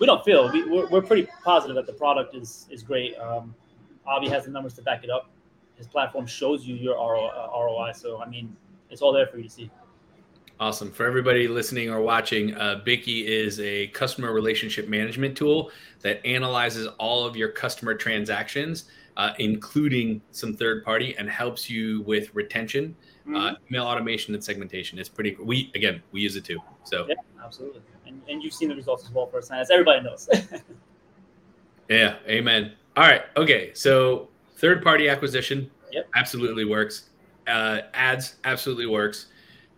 We 0.00 0.06
don't 0.06 0.24
feel 0.24 0.50
we, 0.50 0.64
we're, 0.64 0.88
we're 0.88 1.02
pretty 1.02 1.28
positive 1.44 1.76
that 1.76 1.86
the 1.86 1.92
product 1.92 2.34
is 2.34 2.66
is 2.70 2.82
great. 2.82 3.16
Um, 3.18 3.54
Avi 4.06 4.28
has 4.28 4.46
the 4.46 4.50
numbers 4.50 4.74
to 4.74 4.82
back 4.82 5.04
it 5.04 5.10
up. 5.10 5.30
His 5.76 5.86
platform 5.86 6.26
shows 6.26 6.64
you 6.64 6.74
your 6.74 6.96
ROI. 6.96 7.92
So 7.94 8.20
I 8.20 8.28
mean, 8.28 8.56
it's 8.88 9.02
all 9.02 9.12
there 9.12 9.26
for 9.26 9.36
you 9.36 9.44
to 9.44 9.50
see. 9.50 9.70
Awesome. 10.58 10.90
For 10.90 11.06
everybody 11.06 11.48
listening 11.48 11.88
or 11.88 12.02
watching, 12.02 12.54
uh, 12.54 12.82
Bikky 12.84 13.24
is 13.24 13.60
a 13.60 13.86
customer 13.88 14.32
relationship 14.32 14.88
management 14.88 15.34
tool 15.34 15.70
that 16.00 16.24
analyzes 16.26 16.86
all 16.98 17.24
of 17.24 17.34
your 17.34 17.48
customer 17.48 17.94
transactions, 17.94 18.84
uh, 19.16 19.32
including 19.38 20.20
some 20.32 20.54
third 20.54 20.84
party, 20.84 21.16
and 21.16 21.30
helps 21.30 21.70
you 21.70 22.02
with 22.02 22.34
retention, 22.34 22.94
uh, 23.34 23.54
email 23.70 23.84
automation, 23.84 24.34
and 24.34 24.42
segmentation. 24.42 24.98
It's 24.98 25.08
pretty. 25.08 25.36
We 25.42 25.70
again, 25.74 26.02
we 26.12 26.20
use 26.20 26.36
it 26.36 26.44
too. 26.44 26.58
So 26.84 27.06
Yeah, 27.08 27.14
absolutely. 27.44 27.82
And, 28.06 28.20
and 28.28 28.42
you've 28.42 28.54
seen 28.54 28.68
the 28.68 28.74
results 28.74 29.04
as 29.04 29.10
well 29.10 29.26
firsthand, 29.26 29.60
as 29.60 29.70
everybody 29.70 30.02
knows. 30.02 30.28
yeah, 31.88 32.16
amen. 32.28 32.72
All 32.96 33.04
right. 33.04 33.22
Okay. 33.36 33.72
So 33.74 34.28
third 34.56 34.82
party 34.82 35.08
acquisition, 35.08 35.70
Yep. 35.92 36.08
absolutely 36.14 36.64
works. 36.64 37.10
Uh, 37.46 37.80
ads 37.94 38.36
absolutely 38.44 38.86
works. 38.86 39.26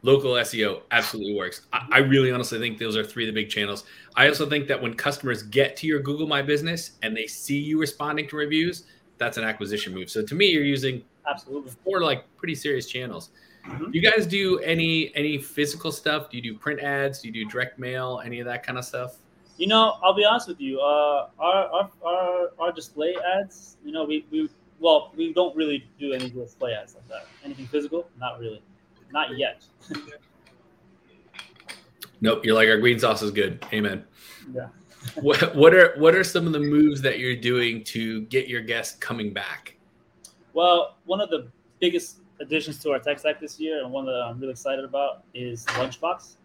Local 0.02 0.32
SEO 0.32 0.82
absolutely 0.90 1.34
works. 1.34 1.62
I, 1.72 1.86
I 1.90 1.98
really 1.98 2.32
honestly 2.32 2.58
think 2.58 2.78
those 2.78 2.96
are 2.96 3.04
three 3.04 3.28
of 3.28 3.34
the 3.34 3.40
big 3.40 3.50
channels. 3.50 3.84
I 4.16 4.28
also 4.28 4.48
think 4.48 4.66
that 4.68 4.80
when 4.80 4.94
customers 4.94 5.42
get 5.44 5.76
to 5.76 5.86
your 5.86 6.00
Google 6.00 6.26
My 6.26 6.42
Business 6.42 6.92
and 7.02 7.16
they 7.16 7.26
see 7.26 7.56
you 7.58 7.78
responding 7.80 8.28
to 8.28 8.36
reviews, 8.36 8.84
that's 9.18 9.36
an 9.38 9.44
acquisition 9.44 9.94
move. 9.94 10.10
So 10.10 10.24
to 10.24 10.34
me, 10.34 10.46
you're 10.46 10.64
using 10.64 11.02
absolutely. 11.30 11.72
four 11.84 12.02
like 12.02 12.24
pretty 12.36 12.56
serious 12.56 12.88
channels. 12.88 13.30
Mhm. 13.66 13.94
You 13.94 14.02
guys 14.02 14.26
do 14.26 14.58
any 14.60 15.14
any 15.14 15.38
physical 15.38 15.92
stuff? 15.92 16.30
Do 16.30 16.36
you 16.36 16.42
do 16.42 16.58
print 16.58 16.80
ads? 16.80 17.20
Do 17.20 17.28
you 17.28 17.34
do 17.34 17.44
direct 17.50 17.78
mail? 17.78 18.20
Any 18.24 18.40
of 18.40 18.46
that 18.46 18.64
kind 18.64 18.78
of 18.78 18.84
stuff? 18.84 19.16
You 19.56 19.66
know, 19.68 19.98
I'll 20.02 20.14
be 20.14 20.24
honest 20.24 20.48
with 20.48 20.60
you. 20.60 20.80
Uh, 20.80 21.28
our, 21.38 21.66
our 21.66 21.90
our 22.04 22.50
our 22.58 22.72
display 22.72 23.14
ads. 23.36 23.76
You 23.84 23.92
know, 23.92 24.04
we, 24.04 24.26
we 24.30 24.48
well, 24.80 25.12
we 25.16 25.32
don't 25.32 25.54
really 25.54 25.86
do 25.98 26.12
any 26.12 26.28
display 26.30 26.74
ads 26.74 26.94
like 26.94 27.08
that. 27.08 27.26
Anything 27.44 27.68
physical? 27.68 28.08
Not 28.18 28.40
really. 28.40 28.62
Not 29.12 29.38
yet. 29.38 29.64
Nope. 32.24 32.44
You're 32.44 32.54
like 32.54 32.68
our 32.68 32.78
green 32.78 33.00
sauce 33.00 33.20
is 33.20 33.32
good. 33.32 33.66
Amen. 33.72 34.04
Yeah. 34.54 34.68
what, 35.20 35.56
what 35.56 35.74
are 35.74 35.94
what 35.96 36.14
are 36.14 36.22
some 36.22 36.46
of 36.46 36.52
the 36.52 36.60
moves 36.60 37.02
that 37.02 37.18
you're 37.18 37.34
doing 37.34 37.82
to 37.84 38.22
get 38.26 38.46
your 38.46 38.60
guests 38.62 38.96
coming 38.98 39.32
back? 39.32 39.76
Well, 40.52 40.98
one 41.04 41.20
of 41.20 41.30
the 41.30 41.48
biggest 41.80 42.20
additions 42.42 42.78
to 42.80 42.90
our 42.90 42.98
tech 42.98 43.18
stack 43.18 43.40
this 43.40 43.58
year, 43.58 43.82
and 43.82 43.90
one 43.92 44.04
that 44.06 44.14
I'm 44.14 44.38
really 44.40 44.52
excited 44.52 44.84
about, 44.84 45.24
is 45.32 45.64
Lunchbox, 45.66 46.36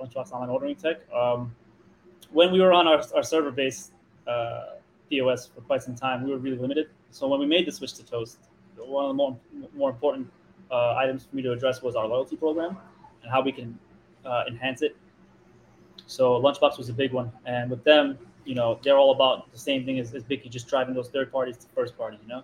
Lunchbox 0.00 0.32
online 0.32 0.50
ordering 0.50 0.74
tech. 0.74 0.98
Um, 1.12 1.54
when 2.32 2.52
we 2.52 2.60
were 2.60 2.72
on 2.72 2.88
our, 2.88 3.02
our 3.14 3.22
server-based 3.22 3.92
uh, 4.26 4.76
POS 5.08 5.46
for 5.46 5.60
quite 5.62 5.82
some 5.82 5.94
time, 5.94 6.24
we 6.24 6.30
were 6.30 6.38
really 6.38 6.56
limited. 6.56 6.88
So 7.10 7.28
when 7.28 7.40
we 7.40 7.46
made 7.46 7.66
the 7.66 7.72
switch 7.72 7.94
to 7.94 8.04
Toast, 8.04 8.38
one 8.76 9.04
of 9.04 9.08
the 9.10 9.14
more 9.14 9.36
more 9.76 9.90
important 9.90 10.30
uh, 10.70 10.94
items 10.94 11.26
for 11.26 11.36
me 11.36 11.42
to 11.42 11.52
address 11.52 11.82
was 11.82 11.96
our 11.96 12.06
loyalty 12.06 12.36
program 12.36 12.78
and 13.22 13.30
how 13.30 13.42
we 13.42 13.52
can 13.52 13.78
uh, 14.24 14.44
enhance 14.48 14.82
it. 14.82 14.96
So 16.06 16.40
Lunchbox 16.40 16.78
was 16.78 16.88
a 16.88 16.92
big 16.92 17.12
one, 17.12 17.30
and 17.44 17.70
with 17.70 17.84
them, 17.84 18.18
you 18.44 18.54
know, 18.54 18.78
they're 18.82 18.96
all 18.96 19.12
about 19.12 19.52
the 19.52 19.58
same 19.58 19.84
thing 19.84 19.98
as, 19.98 20.14
as 20.14 20.24
Bikky, 20.24 20.48
just 20.50 20.66
driving 20.66 20.94
those 20.94 21.10
third 21.10 21.30
parties 21.30 21.56
to 21.58 21.66
first 21.74 21.96
party, 21.96 22.18
you 22.22 22.28
know, 22.28 22.42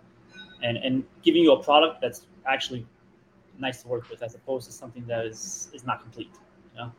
and 0.62 0.76
and 0.78 1.04
giving 1.22 1.42
you 1.42 1.52
a 1.52 1.62
product 1.62 2.00
that's 2.00 2.26
actually 2.48 2.86
nice 3.58 3.82
to 3.82 3.88
work 3.88 4.08
with, 4.10 4.22
as 4.22 4.34
opposed 4.34 4.66
to 4.66 4.72
something 4.72 5.06
that 5.06 5.26
is 5.26 5.70
is 5.72 5.84
not 5.84 6.02
complete, 6.02 6.30
you 6.74 6.80
know. 6.80 6.92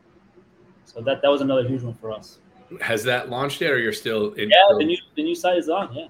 So 0.84 1.00
that 1.02 1.22
that 1.22 1.28
was 1.30 1.40
another 1.40 1.66
huge 1.66 1.82
one 1.82 1.94
for 1.94 2.12
us. 2.12 2.38
Has 2.80 3.02
that 3.04 3.30
launched 3.30 3.60
yet, 3.60 3.70
or 3.70 3.78
you're 3.78 3.92
still 3.92 4.32
in? 4.34 4.50
Yeah, 4.50 4.56
the 4.78 4.84
new 4.84 4.98
the 5.16 5.22
new 5.22 5.34
site 5.34 5.58
is 5.58 5.68
on. 5.68 5.92
Yeah. 5.94 6.08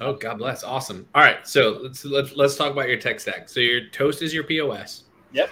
Oh, 0.00 0.14
God 0.14 0.38
bless. 0.38 0.64
Awesome. 0.64 1.06
All 1.14 1.22
right. 1.22 1.46
So 1.46 1.78
let's 1.82 2.04
let's 2.04 2.34
let's 2.34 2.56
talk 2.56 2.72
about 2.72 2.88
your 2.88 2.98
tech 2.98 3.20
stack. 3.20 3.48
So 3.48 3.60
your 3.60 3.88
Toast 3.90 4.22
is 4.22 4.34
your 4.34 4.44
POS. 4.44 5.04
Yep. 5.32 5.50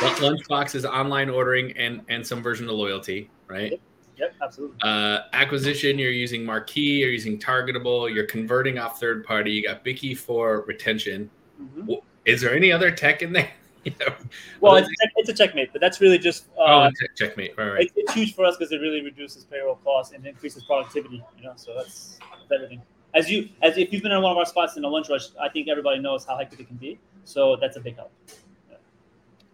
Lunchbox 0.00 0.74
is 0.74 0.84
online 0.84 1.28
ordering 1.28 1.76
and 1.76 2.02
and 2.08 2.26
some 2.26 2.42
version 2.42 2.68
of 2.68 2.74
loyalty, 2.74 3.30
right? 3.46 3.80
Yep. 4.16 4.34
Absolutely. 4.42 4.76
Uh, 4.82 5.20
acquisition, 5.32 5.96
you're 5.98 6.10
using 6.10 6.42
Marqii, 6.42 6.98
you're 6.98 7.10
using 7.10 7.38
Targetable, 7.38 8.12
you're 8.12 8.26
converting 8.26 8.78
off 8.78 8.98
third 8.98 9.24
party. 9.24 9.52
You 9.52 9.62
got 9.62 9.84
Bikky 9.84 10.16
for 10.16 10.62
retention. 10.62 11.30
Mhm. 11.62 12.00
Is 12.28 12.42
there 12.42 12.54
any 12.54 12.70
other 12.70 12.90
tech 12.90 13.22
in 13.22 13.32
there? 13.32 13.50
you 13.84 13.92
know? 14.00 14.14
Well, 14.60 14.76
it's 14.76 14.88
a, 14.88 15.32
ItsaCheckmate, 15.32 15.70
but 15.72 15.80
that's 15.80 16.00
really 16.00 16.18
just 16.18 16.48
uh, 16.58 16.64
oh, 16.64 16.82
and 16.82 16.96
check- 16.96 17.16
checkmate. 17.16 17.54
All 17.58 17.64
right. 17.64 17.84
it's, 17.84 17.92
it's 17.96 18.12
huge 18.12 18.34
for 18.34 18.44
us 18.44 18.56
because 18.56 18.70
it 18.70 18.78
really 18.78 19.00
reduces 19.00 19.44
payroll 19.44 19.76
costs 19.76 20.12
and 20.12 20.26
increases 20.26 20.62
productivity. 20.64 21.24
You 21.38 21.44
know, 21.44 21.52
so 21.56 21.74
that's, 21.74 22.18
that's 22.30 22.52
everything. 22.54 22.82
As 23.14 23.30
you 23.30 23.48
as 23.62 23.78
if 23.78 23.90
you've 23.92 24.02
been 24.02 24.12
in 24.12 24.20
one 24.20 24.32
of 24.32 24.38
our 24.38 24.44
spots 24.44 24.76
in 24.76 24.84
a 24.84 24.88
lunch 24.88 25.08
rush, 25.08 25.28
I 25.40 25.48
think 25.48 25.68
everybody 25.68 26.00
knows 26.00 26.26
how 26.26 26.36
hectic 26.36 26.60
it 26.60 26.66
can 26.68 26.76
be. 26.76 26.98
So 27.24 27.56
that's 27.56 27.78
a 27.78 27.80
big 27.80 27.96
help. 27.96 28.12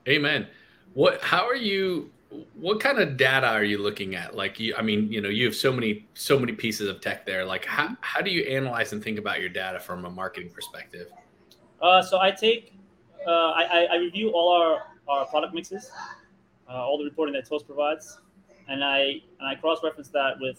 Amen. 0.08 0.48
What? 0.94 1.22
How 1.22 1.46
are 1.46 1.54
you? 1.54 2.10
What 2.54 2.80
kind 2.80 2.98
of 2.98 3.16
data 3.16 3.46
are 3.46 3.62
you 3.62 3.78
looking 3.78 4.16
at? 4.16 4.34
Like, 4.34 4.58
you, 4.58 4.74
I 4.76 4.82
mean, 4.82 5.12
you 5.12 5.20
know, 5.20 5.28
you 5.28 5.44
have 5.44 5.54
so 5.54 5.72
many, 5.72 6.08
so 6.14 6.36
many 6.36 6.52
pieces 6.52 6.88
of 6.88 7.00
tech 7.00 7.24
there. 7.24 7.44
Like, 7.44 7.64
how 7.64 7.96
how 8.00 8.20
do 8.20 8.30
you 8.32 8.42
analyze 8.42 8.92
and 8.92 9.02
think 9.02 9.20
about 9.20 9.38
your 9.38 9.50
data 9.50 9.78
from 9.78 10.04
a 10.04 10.10
marketing 10.10 10.50
perspective? 10.50 11.06
Uh, 11.84 12.00
so 12.00 12.18
I 12.18 12.30
take, 12.30 12.72
uh, 13.26 13.50
I, 13.50 13.86
I, 13.92 13.96
review 13.96 14.30
all 14.30 14.48
our, 14.56 14.84
our 15.06 15.26
product 15.26 15.52
mixes, 15.52 15.90
uh, 16.66 16.72
all 16.72 16.96
the 16.96 17.04
reporting 17.04 17.34
that 17.34 17.46
Toast 17.46 17.66
provides, 17.66 18.20
and 18.68 18.82
I 18.82 19.20
and 19.38 19.46
I 19.46 19.54
cross 19.54 19.80
reference 19.84 20.08
that 20.08 20.40
with 20.40 20.58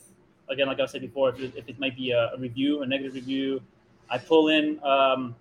again, 0.50 0.68
like 0.68 0.80
I 0.80 0.86
said 0.86 1.02
before, 1.02 1.30
if 1.30 1.40
it, 1.40 1.54
if 1.56 1.68
it 1.68 1.80
might 1.80 1.96
be 1.96 2.12
a, 2.12 2.32
a 2.34 2.38
review, 2.38 2.84
a 2.84 2.86
negative 2.86 3.16
review, 3.16 3.60
I 4.08 4.20
pull 4.20 4.50
in. 4.50 4.80
Um, 4.84 5.36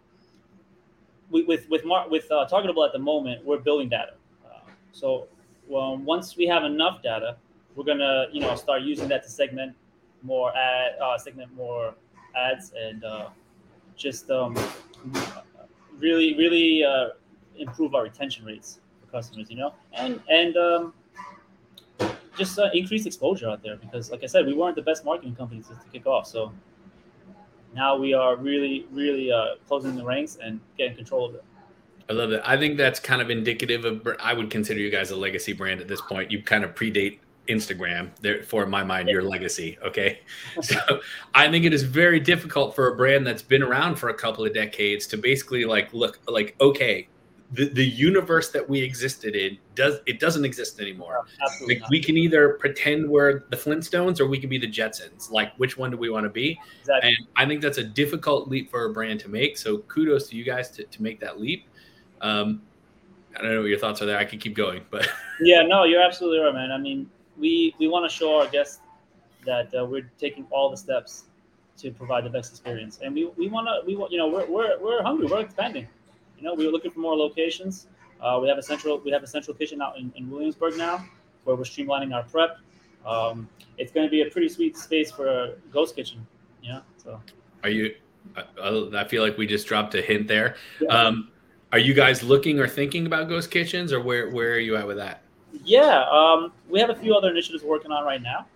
with 1.28 1.46
with 1.46 1.68
with, 1.68 1.84
Mar- 1.84 2.08
with 2.08 2.32
uh, 2.32 2.48
Targetable 2.50 2.86
at 2.86 2.94
the 2.94 2.98
moment, 2.98 3.44
we're 3.44 3.58
building 3.58 3.90
data. 3.90 4.14
Uh, 4.42 4.60
so 4.92 5.28
well, 5.68 5.98
once 5.98 6.34
we 6.34 6.46
have 6.46 6.64
enough 6.64 7.02
data, 7.02 7.36
we're 7.76 7.84
gonna 7.84 8.28
you 8.32 8.40
know 8.40 8.54
start 8.54 8.80
using 8.80 9.06
that 9.08 9.22
to 9.24 9.28
segment 9.28 9.76
more 10.22 10.50
ad, 10.56 10.92
uh, 10.98 11.18
segment 11.18 11.54
more 11.54 11.92
ads, 12.34 12.72
and 12.74 13.04
uh, 13.04 13.28
just 13.98 14.30
um, 14.30 14.56
really 15.98 16.36
really 16.36 16.84
uh, 16.84 17.08
improve 17.56 17.94
our 17.94 18.02
retention 18.04 18.44
rates 18.44 18.80
for 19.00 19.10
customers. 19.10 19.50
You 19.50 19.56
know, 19.56 19.74
and 19.92 20.20
and 20.28 20.56
um, 20.56 20.92
just 22.36 22.58
uh, 22.58 22.70
increase 22.72 23.06
exposure 23.06 23.48
out 23.48 23.62
there 23.62 23.76
because, 23.76 24.10
like 24.10 24.22
I 24.22 24.26
said, 24.26 24.46
we 24.46 24.54
weren't 24.54 24.76
the 24.76 24.82
best 24.82 25.04
marketing 25.04 25.34
companies 25.36 25.68
to, 25.68 25.74
to 25.74 25.88
kick 25.92 26.06
off. 26.06 26.26
So 26.26 26.52
now 27.74 27.96
we 27.96 28.14
are 28.14 28.36
really, 28.36 28.86
really 28.92 29.32
uh, 29.32 29.56
closing 29.66 29.96
the 29.96 30.04
ranks 30.04 30.38
and 30.42 30.60
getting 30.78 30.96
control 30.96 31.26
of 31.26 31.34
it. 31.34 31.44
I 32.08 32.12
love 32.12 32.32
it. 32.32 32.42
I 32.44 32.56
think 32.56 32.76
that's 32.76 33.00
kind 33.00 33.22
of 33.22 33.30
indicative 33.30 33.84
of. 33.84 34.06
I 34.20 34.34
would 34.34 34.50
consider 34.50 34.80
you 34.80 34.90
guys 34.90 35.10
a 35.10 35.16
legacy 35.16 35.54
brand 35.54 35.80
at 35.80 35.88
this 35.88 36.02
point. 36.02 36.30
You 36.30 36.42
kind 36.42 36.62
of 36.62 36.74
predate 36.74 37.18
Instagram. 37.48 38.10
Therefore, 38.20 38.64
in 38.64 38.70
my 38.70 38.84
mind, 38.84 39.08
your 39.08 39.22
legacy. 39.22 39.78
Okay, 39.84 40.20
so 40.62 40.78
I 41.34 41.50
think 41.50 41.64
it 41.64 41.72
is 41.74 41.82
very 41.82 42.20
difficult 42.20 42.74
for 42.74 42.88
a 42.88 42.96
brand 42.96 43.26
that's 43.26 43.42
been 43.42 43.62
around 43.62 43.96
for 43.96 44.08
a 44.08 44.14
couple 44.14 44.44
of 44.44 44.54
decades 44.54 45.06
to 45.08 45.16
basically 45.16 45.64
like 45.64 45.92
look 45.92 46.18
like 46.26 46.56
okay, 46.60 47.08
the, 47.54 47.68
the 47.68 47.84
universe 47.84 48.50
that 48.50 48.68
we 48.68 48.80
existed 48.80 49.36
in 49.36 49.56
does 49.74 50.00
it 50.06 50.18
doesn't 50.18 50.44
exist 50.44 50.80
anymore. 50.80 51.24
Absolutely 51.42 51.80
Like 51.80 51.90
we 51.90 52.02
can 52.02 52.16
either 52.16 52.54
pretend 52.54 53.08
we're 53.08 53.44
the 53.50 53.56
Flintstones 53.56 54.20
or 54.20 54.26
we 54.26 54.38
can 54.38 54.48
be 54.48 54.58
the 54.58 54.70
Jetsons. 54.70 55.30
Like 55.30 55.54
which 55.56 55.76
one 55.76 55.90
do 55.90 55.96
we 55.96 56.10
want 56.10 56.24
to 56.24 56.30
be? 56.30 56.58
Exactly. 56.80 57.10
And 57.10 57.28
I 57.36 57.46
think 57.46 57.62
that's 57.62 57.78
a 57.78 57.84
difficult 57.84 58.48
leap 58.48 58.70
for 58.70 58.86
a 58.86 58.92
brand 58.92 59.20
to 59.20 59.28
make. 59.28 59.56
So 59.56 59.78
kudos 59.78 60.28
to 60.30 60.36
you 60.36 60.44
guys 60.44 60.70
to, 60.72 60.84
to 60.84 61.02
make 61.02 61.20
that 61.20 61.40
leap. 61.40 61.66
Um, 62.20 62.62
I 63.36 63.42
don't 63.42 63.52
know 63.52 63.60
what 63.60 63.68
your 63.68 63.78
thoughts 63.78 64.00
are 64.00 64.06
there. 64.06 64.18
I 64.18 64.24
could 64.24 64.40
keep 64.40 64.54
going, 64.54 64.82
but 64.90 65.08
Yeah, 65.40 65.62
no, 65.62 65.84
you're 65.84 66.02
absolutely 66.02 66.38
right, 66.38 66.54
man. 66.54 66.72
I 66.72 66.78
mean, 66.78 67.10
we 67.38 67.74
we 67.78 67.88
want 67.88 68.08
to 68.08 68.14
show 68.14 68.40
our 68.40 68.48
guests 68.48 68.80
that 69.44 69.74
uh, 69.74 69.84
we're 69.84 70.10
taking 70.18 70.46
all 70.50 70.70
the 70.70 70.76
steps 70.76 71.24
to 71.76 71.90
provide 71.90 72.24
the 72.24 72.30
best 72.30 72.52
experience, 72.52 73.00
and 73.02 73.14
we, 73.14 73.26
we 73.36 73.48
want 73.48 73.66
to 73.66 73.86
we 73.86 73.96
want 73.96 74.12
you 74.12 74.18
know 74.18 74.28
we're, 74.28 74.46
we're 74.46 74.78
we're 74.80 75.02
hungry, 75.02 75.26
we're 75.26 75.40
expanding. 75.40 75.86
You 76.38 76.44
know, 76.44 76.54
we 76.54 76.66
were 76.66 76.72
looking 76.72 76.90
for 76.90 77.00
more 77.00 77.16
locations. 77.16 77.86
Uh, 78.20 78.38
we 78.40 78.48
have 78.48 78.58
a 78.58 78.62
central 78.62 78.98
we 78.98 79.10
have 79.10 79.22
a 79.22 79.26
central 79.26 79.56
kitchen 79.56 79.82
out 79.82 79.98
in, 79.98 80.12
in 80.16 80.30
Williamsburg 80.30 80.76
now, 80.76 81.04
where 81.44 81.56
we're 81.56 81.64
streamlining 81.64 82.14
our 82.14 82.22
prep. 82.24 82.58
Um, 83.06 83.48
it's 83.76 83.92
going 83.92 84.06
to 84.06 84.10
be 84.10 84.22
a 84.22 84.30
pretty 84.30 84.48
sweet 84.48 84.76
space 84.76 85.10
for 85.10 85.26
a 85.26 85.52
ghost 85.72 85.96
kitchen. 85.96 86.26
You 86.62 86.74
know, 86.74 86.82
so 86.96 87.20
are 87.62 87.70
you? 87.70 87.94
I, 88.36 88.88
I 88.96 89.04
feel 89.04 89.22
like 89.22 89.36
we 89.36 89.46
just 89.46 89.66
dropped 89.66 89.94
a 89.94 90.00
hint 90.00 90.28
there. 90.28 90.56
yeah. 90.80 90.88
Um, 90.88 91.30
are 91.72 91.78
you 91.78 91.92
guys 91.92 92.22
looking 92.22 92.60
or 92.60 92.68
thinking 92.68 93.04
about 93.04 93.28
ghost 93.28 93.50
kitchens, 93.50 93.92
or 93.92 94.00
where 94.00 94.30
where 94.30 94.52
are 94.52 94.60
you 94.60 94.76
at 94.76 94.86
with 94.86 94.96
that? 94.98 95.23
Yeah, 95.64 96.04
um, 96.10 96.52
we 96.68 96.78
have 96.80 96.90
a 96.90 96.94
few 96.94 97.14
other 97.14 97.30
initiatives 97.30 97.64
working 97.64 97.90
on 97.90 98.04
right 98.04 98.22
now, 98.22 98.46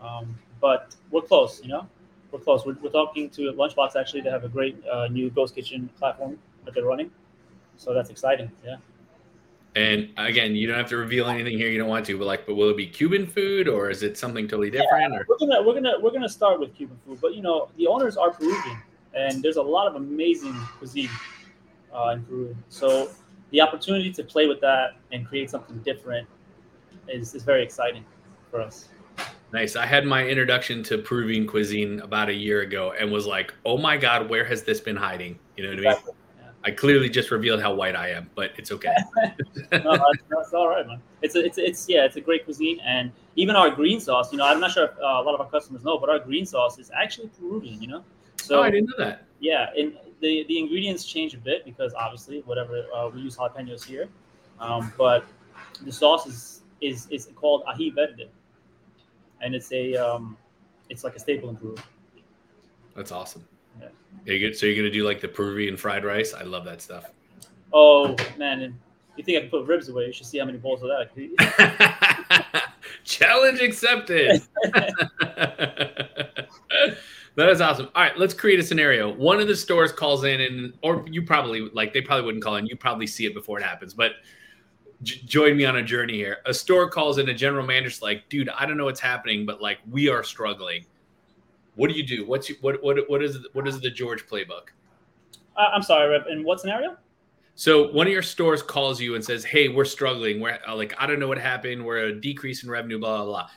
um, 0.00 0.38
but 0.60 0.94
we're 1.10 1.22
close. 1.22 1.60
You 1.62 1.68
know, 1.68 1.88
we're 2.30 2.38
close. 2.38 2.64
We're, 2.64 2.76
we're 2.82 2.90
talking 2.90 3.28
to 3.30 3.52
Lunchbox 3.52 3.96
actually 3.96 4.22
to 4.22 4.30
have 4.30 4.44
a 4.44 4.48
great 4.48 4.76
uh, 4.86 5.08
new 5.08 5.30
ghost 5.30 5.54
kitchen 5.54 5.90
platform 5.98 6.38
that 6.64 6.74
they're 6.74 6.84
running, 6.84 7.10
so 7.76 7.92
that's 7.92 8.10
exciting. 8.10 8.50
Yeah. 8.64 8.76
And 9.74 10.10
again, 10.18 10.54
you 10.54 10.66
don't 10.66 10.76
have 10.76 10.88
to 10.90 10.98
reveal 10.98 11.28
anything 11.28 11.56
here. 11.56 11.70
You 11.70 11.78
don't 11.78 11.88
want 11.88 12.04
to, 12.06 12.18
but 12.18 12.26
like, 12.26 12.46
but 12.46 12.56
will 12.56 12.68
it 12.68 12.76
be 12.76 12.86
Cuban 12.86 13.26
food 13.26 13.68
or 13.68 13.88
is 13.88 14.02
it 14.02 14.18
something 14.18 14.46
totally 14.46 14.70
different? 14.70 15.14
Or 15.14 15.24
We're 15.26 15.38
gonna 15.38 15.62
we're 15.62 15.74
gonna 15.74 15.94
we're 15.98 16.10
gonna 16.10 16.28
start 16.28 16.60
with 16.60 16.74
Cuban 16.76 16.98
food, 17.06 17.18
but 17.22 17.34
you 17.34 17.40
know 17.42 17.70
the 17.78 17.86
owners 17.86 18.18
are 18.18 18.30
Peruvian, 18.30 18.78
and 19.14 19.42
there's 19.42 19.56
a 19.56 19.62
lot 19.62 19.86
of 19.86 19.94
amazing 19.94 20.54
cuisine 20.78 21.08
uh, 21.94 22.10
in 22.10 22.22
Peru. 22.24 22.56
So 22.68 23.10
the 23.50 23.62
opportunity 23.62 24.12
to 24.12 24.22
play 24.22 24.46
with 24.46 24.60
that 24.60 24.96
and 25.10 25.26
create 25.26 25.48
something 25.48 25.78
different 25.78 26.28
is, 27.08 27.34
is 27.34 27.42
very 27.42 27.62
exciting 27.62 28.04
for 28.50 28.60
us. 28.60 28.88
nice. 29.52 29.76
I 29.76 29.86
had 29.86 30.06
my 30.06 30.26
introduction 30.26 30.82
to 30.84 30.98
Peruvian 30.98 31.46
cuisine 31.46 32.00
about 32.00 32.28
a 32.28 32.34
year 32.34 32.60
ago 32.62 32.92
and 32.98 33.10
was 33.10 33.26
like, 33.26 33.52
oh 33.64 33.78
my 33.78 33.96
god, 33.96 34.28
where 34.28 34.44
has 34.44 34.62
this 34.62 34.80
been 34.80 34.96
hiding? 34.96 35.38
You 35.56 35.64
know 35.64 35.70
what 35.70 35.78
I 35.78 35.80
mean? 35.80 35.90
Exactly. 35.90 36.14
I 36.64 36.70
clearly 36.70 37.08
just 37.08 37.30
revealed 37.30 37.60
how 37.60 37.74
white 37.74 37.96
I 37.96 38.10
am, 38.10 38.30
but 38.34 38.52
it's 38.56 38.70
okay. 38.70 38.94
no, 39.72 39.92
that's, 39.92 40.22
that's 40.28 40.52
all 40.54 40.68
right, 40.68 40.86
man. 40.86 41.02
It's 41.20 41.34
a, 41.34 41.44
it's 41.44 41.58
it's 41.58 41.88
yeah, 41.88 42.04
it's 42.04 42.16
a 42.16 42.20
great 42.20 42.44
cuisine, 42.44 42.78
and 42.84 43.10
even 43.34 43.56
our 43.56 43.70
green 43.70 43.98
sauce. 43.98 44.30
You 44.30 44.38
know, 44.38 44.46
I'm 44.46 44.60
not 44.60 44.70
sure 44.70 44.84
if 44.84 44.90
uh, 44.98 45.02
a 45.02 45.22
lot 45.22 45.34
of 45.34 45.40
our 45.40 45.50
customers 45.50 45.82
know, 45.82 45.98
but 45.98 46.08
our 46.08 46.20
green 46.20 46.46
sauce 46.46 46.78
is 46.78 46.90
actually 46.94 47.30
Peruvian. 47.38 47.82
You 47.82 47.88
know, 47.88 48.04
so 48.36 48.60
oh, 48.60 48.62
I 48.62 48.70
didn't 48.70 48.90
know 48.90 49.04
that. 49.04 49.24
yeah, 49.40 49.70
and 49.76 49.94
the 50.20 50.44
the 50.46 50.58
ingredients 50.58 51.04
change 51.04 51.34
a 51.34 51.38
bit 51.38 51.64
because 51.64 51.94
obviously 51.94 52.42
whatever 52.42 52.86
uh, 52.94 53.10
we 53.12 53.22
use 53.22 53.36
jalapenos 53.36 53.84
here, 53.84 54.08
um, 54.60 54.92
but 54.96 55.24
the 55.84 55.92
sauce 55.92 56.26
is 56.26 56.51
is 56.82 57.06
is 57.10 57.28
called 57.34 57.64
aji 57.64 57.94
verde, 57.94 58.28
and 59.40 59.54
it's 59.54 59.72
a 59.72 59.94
um, 59.94 60.36
it's 60.90 61.04
like 61.04 61.16
a 61.16 61.18
staple 61.18 61.48
in 61.48 61.56
Peru. 61.56 61.76
That's 62.94 63.12
awesome. 63.12 63.46
Yeah. 63.80 63.88
You 64.26 64.38
get, 64.38 64.58
so 64.58 64.66
you're 64.66 64.76
gonna 64.76 64.90
do 64.90 65.04
like 65.04 65.20
the 65.20 65.28
Peruvian 65.28 65.76
fried 65.76 66.04
rice? 66.04 66.34
I 66.34 66.42
love 66.42 66.64
that 66.66 66.82
stuff. 66.82 67.10
Oh 67.72 68.16
man, 68.36 68.78
you 69.16 69.24
think 69.24 69.38
I 69.38 69.40
can 69.42 69.50
put 69.50 69.66
ribs 69.66 69.88
away? 69.88 70.06
You 70.06 70.12
should 70.12 70.26
see 70.26 70.38
how 70.38 70.44
many 70.44 70.58
bowls 70.58 70.82
of 70.82 70.88
that. 70.88 70.98
I 70.98 71.04
could 71.06 71.22
eat. 71.22 72.62
Challenge 73.04 73.60
accepted. 73.60 74.42
that 77.36 77.48
is 77.48 77.60
awesome. 77.60 77.88
All 77.94 78.02
right, 78.02 78.18
let's 78.18 78.34
create 78.34 78.58
a 78.58 78.62
scenario. 78.62 79.12
One 79.12 79.40
of 79.40 79.48
the 79.48 79.56
stores 79.56 79.92
calls 79.92 80.24
in, 80.24 80.40
and 80.40 80.72
or 80.82 81.04
you 81.08 81.22
probably 81.22 81.68
like 81.72 81.92
they 81.92 82.00
probably 82.00 82.26
wouldn't 82.26 82.44
call 82.44 82.56
in. 82.56 82.66
You 82.66 82.76
probably 82.76 83.06
see 83.06 83.26
it 83.26 83.34
before 83.34 83.58
it 83.58 83.64
happens, 83.64 83.94
but 83.94 84.12
j- 85.02 85.20
join 85.24 85.56
me 85.56 85.64
on 85.64 85.76
a 85.76 85.82
journey 85.82 86.14
here. 86.14 86.38
A 86.46 86.54
store 86.54 86.88
calls 86.88 87.18
in, 87.18 87.28
a 87.28 87.34
general 87.34 87.66
manager's 87.66 88.02
like, 88.02 88.28
"Dude, 88.28 88.48
I 88.48 88.66
don't 88.66 88.76
know 88.76 88.84
what's 88.84 89.00
happening, 89.00 89.46
but 89.46 89.60
like 89.60 89.78
we 89.90 90.08
are 90.08 90.22
struggling. 90.22 90.84
What 91.74 91.88
do 91.90 91.96
you 91.96 92.06
do? 92.06 92.26
What's 92.26 92.48
you, 92.48 92.56
what 92.60 92.82
what 92.82 92.98
what 93.08 93.22
is 93.22 93.38
what 93.52 93.66
is 93.68 93.80
the 93.80 93.90
George 93.90 94.26
playbook?" 94.26 94.68
Uh, 95.56 95.68
I'm 95.72 95.82
sorry, 95.82 96.08
Rev. 96.08 96.26
In 96.30 96.44
what 96.44 96.60
scenario? 96.60 96.96
So 97.54 97.92
one 97.92 98.06
of 98.06 98.12
your 98.12 98.22
stores 98.22 98.62
calls 98.62 99.00
you 99.00 99.14
and 99.14 99.24
says, 99.24 99.44
"Hey, 99.44 99.68
we're 99.68 99.84
struggling. 99.84 100.40
We're 100.40 100.58
uh, 100.66 100.74
like, 100.74 100.94
I 100.98 101.06
don't 101.06 101.20
know 101.20 101.28
what 101.28 101.38
happened. 101.38 101.84
We're 101.84 102.06
a 102.06 102.20
decrease 102.20 102.64
in 102.64 102.70
revenue. 102.70 102.98
Blah 102.98 103.16
blah 103.18 103.26
blah." 103.26 103.48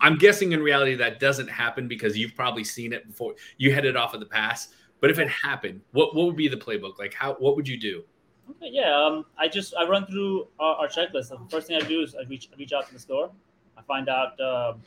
I'm 0.00 0.16
guessing 0.16 0.52
in 0.52 0.62
reality 0.62 0.94
that 0.94 1.20
doesn't 1.20 1.48
happen 1.48 1.88
because 1.88 2.16
you've 2.16 2.34
probably 2.34 2.64
seen 2.64 2.92
it 2.92 3.06
before. 3.06 3.34
You 3.58 3.72
headed 3.72 3.96
off 3.96 4.14
of 4.14 4.20
the 4.20 4.26
pass. 4.26 4.68
But 5.00 5.10
if 5.10 5.18
it 5.18 5.28
happened, 5.28 5.82
what 5.92 6.14
what 6.14 6.26
would 6.26 6.36
be 6.36 6.48
the 6.48 6.56
playbook? 6.56 6.98
Like, 6.98 7.12
how 7.12 7.34
what 7.34 7.56
would 7.56 7.68
you 7.68 7.78
do? 7.78 8.04
Okay, 8.50 8.68
yeah. 8.70 8.94
Um, 8.94 9.24
I 9.38 9.48
just 9.48 9.74
I 9.76 9.86
run 9.86 10.06
through 10.06 10.48
our, 10.60 10.76
our 10.76 10.88
checklist. 10.88 11.30
The 11.30 11.38
first 11.48 11.66
thing 11.66 11.80
I 11.80 11.86
do 11.86 12.02
is 12.02 12.14
I 12.14 12.22
reach 12.28 12.48
I 12.52 12.56
reach 12.58 12.72
out 12.72 12.86
to 12.88 12.92
the 12.92 13.00
store. 13.00 13.30
I 13.76 13.82
find 13.82 14.08
out 14.08 14.38
um 14.40 14.82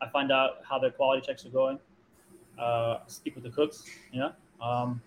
I 0.00 0.08
find 0.08 0.30
out 0.30 0.58
how 0.68 0.78
their 0.78 0.90
quality 0.90 1.26
checks 1.26 1.44
are 1.46 1.50
going. 1.50 1.78
Uh, 2.58 2.98
speak 3.06 3.34
with 3.34 3.44
the 3.44 3.50
cooks. 3.50 3.84
You 4.12 4.20
know. 4.20 4.32
Um, 4.60 5.00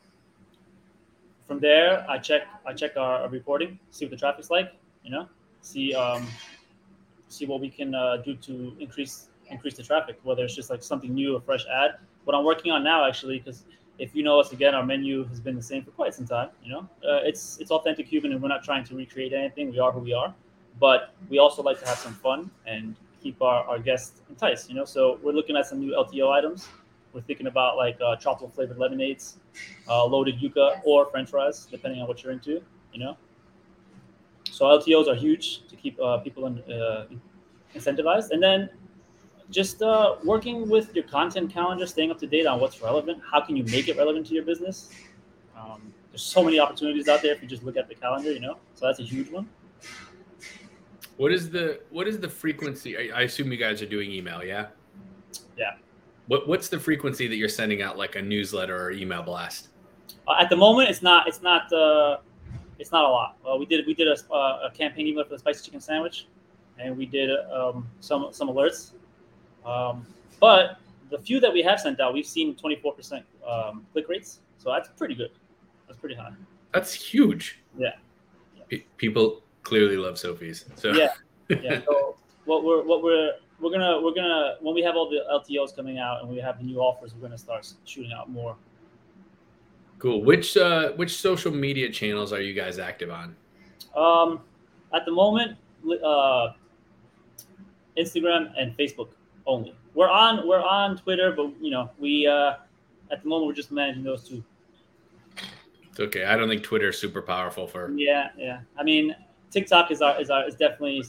from 1.50 1.60
there, 1.60 2.06
I 2.08 2.20
check 2.20 2.44
I 2.66 2.74
check 2.74 2.96
our, 2.96 3.24
our 3.24 3.30
reporting, 3.30 3.80
see 3.90 4.06
what 4.06 4.12
the 4.12 4.18
traffic's 4.18 4.52
like. 4.52 4.72
You 5.04 5.12
know, 5.12 5.28
see 5.62 5.96
um, 5.96 6.28
see 7.28 7.48
what 7.48 7.60
we 7.60 7.70
can 7.70 7.96
uh, 7.96 8.18
do 8.18 8.36
to 8.36 8.76
increase 8.80 9.30
increase 9.48 9.76
the 9.76 9.84
traffic. 9.84 10.20
Whether 10.24 10.44
it's 10.44 10.56
just 10.56 10.70
like 10.70 10.84
something 10.84 11.14
new, 11.14 11.36
a 11.38 11.42
fresh 11.42 11.66
ad. 11.66 11.96
What 12.26 12.36
I'm 12.36 12.46
working 12.46 12.72
on 12.72 12.84
now, 12.84 13.08
actually, 13.08 13.40
because 13.40 13.64
if 14.00 14.16
you 14.16 14.24
know 14.24 14.40
us 14.40 14.52
again, 14.54 14.74
our 14.74 14.86
menu 14.86 15.26
has 15.26 15.40
been 15.40 15.56
the 15.56 15.62
same 15.62 15.84
for 15.84 15.92
quite 15.92 16.14
some 16.14 16.26
time. 16.26 16.50
You 16.64 16.72
know, 16.72 16.80
uh, 17.08 17.22
it's 17.24 17.58
it's 17.60 17.70
authentic 17.70 18.08
Cuban, 18.08 18.32
and 18.32 18.42
we're 18.42 18.48
not 18.48 18.64
trying 18.64 18.86
to 18.86 18.96
recreate 18.96 19.34
anything. 19.34 19.72
We 19.72 19.80
are 19.80 19.92
who 19.92 20.00
we 20.00 20.14
are, 20.14 20.34
but 20.80 21.14
we 21.30 21.38
also 21.38 21.62
like 21.62 21.80
to 21.82 21.86
have 21.86 21.98
some 21.98 22.14
fun 22.14 22.50
and 22.66 22.96
keep 23.22 23.42
our, 23.42 23.64
our 23.66 23.80
guests 23.80 24.22
enticed. 24.30 24.70
You 24.70 24.76
know, 24.76 24.86
so 24.86 25.20
we're 25.22 25.34
looking 25.34 25.58
at 25.58 25.66
some 25.66 25.80
new 25.80 25.92
LTO 25.92 26.32
items. 26.32 26.68
We're 27.14 27.22
thinking 27.22 27.48
about 27.48 27.76
like 27.76 27.98
uh, 28.02 28.16
chocolate 28.16 28.54
flavored 28.56 28.78
lemonades, 28.78 29.38
uh, 29.88 30.06
loaded 30.06 30.40
yuca, 30.40 30.82
or 30.86 31.06
French 31.12 31.30
fries, 31.30 31.68
depending 31.70 32.02
on 32.02 32.08
what 32.08 32.24
you're 32.24 32.32
into. 32.32 32.62
You 32.94 33.00
know, 33.00 33.18
so 34.50 34.66
LTOs 34.66 35.08
are 35.08 35.16
huge 35.16 35.68
to 35.68 35.76
keep 35.76 36.00
uh, 36.00 36.20
people 36.20 36.46
in, 36.48 36.60
uh, 36.72 37.08
incentivized, 37.76 38.32
and 38.32 38.42
then 38.42 38.70
just 39.52 39.82
uh, 39.82 40.16
working 40.24 40.70
with 40.70 40.96
your 40.96 41.06
content 41.06 41.52
calendar, 41.52 41.86
staying 41.88 42.12
up 42.12 42.20
to 42.20 42.28
date 42.28 42.46
on 42.46 42.60
what's 42.60 42.82
relevant. 42.82 43.22
How 43.30 43.42
can 43.42 43.56
you 43.56 43.64
make 43.66 43.88
it 43.88 43.98
relevant 43.98 44.28
to 44.28 44.34
your 44.34 44.44
business? 44.44 44.90
Um, 45.58 45.94
there's 46.12 46.22
so 46.22 46.44
many 46.44 46.60
opportunities 46.60 47.08
out 47.08 47.22
there 47.22 47.34
if 47.34 47.42
you 47.42 47.48
just 47.48 47.64
look 47.64 47.78
at 47.78 47.88
the 47.88 47.96
calendar, 47.96 48.32
you 48.32 48.40
know. 48.40 48.58
So 48.76 48.86
that's 48.86 49.00
a 49.00 49.04
huge 49.04 49.30
one. 49.30 49.48
What 51.18 51.32
is 51.32 51.50
the 51.50 51.82
what 51.90 52.08
is 52.08 52.20
the 52.20 52.30
frequency? 52.30 53.12
I, 53.12 53.20
I 53.20 53.22
assume 53.24 53.52
you 53.52 53.58
guys 53.58 53.82
are 53.82 53.86
doing 53.88 54.12
email, 54.12 54.44
yeah. 54.44 54.68
Yeah. 55.58 55.76
What 56.28 56.48
what's 56.48 56.70
the 56.70 56.80
frequency 56.80 57.28
that 57.28 57.36
you're 57.36 57.50
sending 57.50 57.82
out 57.82 57.98
like 57.98 58.16
a 58.16 58.22
newsletter 58.22 58.82
or 58.82 58.92
email 58.92 59.24
blast? 59.24 59.70
Uh, 60.28 60.36
at 60.40 60.50
the 60.50 60.56
moment, 60.56 60.90
it's 60.90 61.02
not. 61.02 61.28
It's 61.28 61.42
not. 61.42 61.72
Uh, 61.74 62.18
it's 62.78 62.92
not 62.92 63.04
a 63.04 63.08
lot. 63.08 63.36
Uh, 63.46 63.58
we 63.58 63.66
did. 63.66 63.86
We 63.86 63.94
did 63.94 64.08
a, 64.08 64.34
uh, 64.34 64.68
a 64.68 64.72
campaign 64.74 65.08
email 65.08 65.26
for 65.26 65.32
the 65.32 65.40
spicy 65.40 65.66
chicken 65.66 65.82
sandwich, 65.82 66.28
and 66.78 66.96
we 66.98 67.06
did 67.06 67.32
um, 67.52 67.88
some 68.00 68.30
some 68.32 68.48
alerts. 68.48 68.92
Um, 69.66 70.06
but 70.40 70.78
the 71.10 71.18
few 71.20 71.40
that 71.40 71.52
we 71.52 71.62
have 71.64 71.80
sent 71.80 72.00
out, 72.00 72.14
we've 72.14 72.26
seen 72.26 72.56
24% 72.56 73.24
um, 73.48 73.86
click 73.94 74.08
rates. 74.10 74.40
So 74.58 74.72
that's 74.72 74.90
pretty 74.90 75.16
good. 75.16 75.32
That's 75.88 76.00
pretty 76.00 76.16
high. 76.16 76.32
That's 76.74 76.94
huge. 76.94 77.60
Yeah. 77.78 77.94
Pe- 78.70 78.84
people 78.98 79.42
clearly 79.64 79.98
love 79.98 80.18
Sophie's. 80.18 80.66
So 80.76 80.92
Yeah. 80.92 81.14
Yeah. 81.64 81.82
So 81.86 82.16
what 82.46 82.64
we're 82.64 82.84
what 82.84 83.02
we're 83.02 83.32
we're 83.60 83.72
gonna 83.72 84.00
we're 84.00 84.14
gonna 84.14 84.58
when 84.62 84.76
we 84.76 84.84
have 84.84 84.96
all 84.96 85.10
the 85.10 85.22
LTOs 85.32 85.76
coming 85.76 85.98
out 85.98 86.22
and 86.22 86.30
we 86.30 86.38
have 86.38 86.60
the 86.60 86.64
new 86.64 86.80
offers, 86.80 87.16
we're 87.16 87.22
gonna 87.22 87.40
start 87.40 87.68
shooting 87.86 88.12
out 88.14 88.30
more. 88.30 88.56
cool. 89.98 90.24
Which 90.24 90.56
uh 90.58 90.92
which 90.92 91.16
social 91.18 91.52
media 91.52 91.90
channels 91.92 92.32
are 92.32 92.40
you 92.42 92.54
guys 92.54 92.78
active 92.78 93.10
on? 93.10 93.36
Um, 93.96 94.42
at 94.94 95.06
the 95.06 95.12
moment, 95.12 95.58
uh, 96.04 96.54
Instagram 97.98 98.54
and 98.58 98.78
Facebook 98.78 99.10
only. 99.50 99.76
We're 99.96 100.10
on 100.10 100.48
we're 100.48 100.62
on 100.62 100.98
Twitter, 100.98 101.32
but 101.32 101.52
you 101.60 101.72
know 101.72 101.90
we 102.00 102.28
uh, 102.28 102.54
at 103.12 103.24
the 103.24 103.28
moment 103.28 103.48
we're 103.48 103.54
just 103.54 103.72
managing 103.72 104.04
those 104.04 104.28
two. 104.28 104.44
It's 105.90 106.00
okay. 106.00 106.26
I 106.26 106.38
don't 106.38 106.48
think 106.48 106.64
Twitter 106.64 106.90
is 106.90 106.98
super 106.98 107.22
powerful 107.22 107.68
for 107.68 107.92
Yeah, 107.92 108.30
yeah. 108.38 108.62
I 108.78 108.84
mean, 108.84 109.16
TikTok 109.52 109.92
is 109.92 110.02
our 110.02 110.22
is 110.22 110.30
our 110.30 110.48
is 110.48 110.56
definitely 110.56 111.04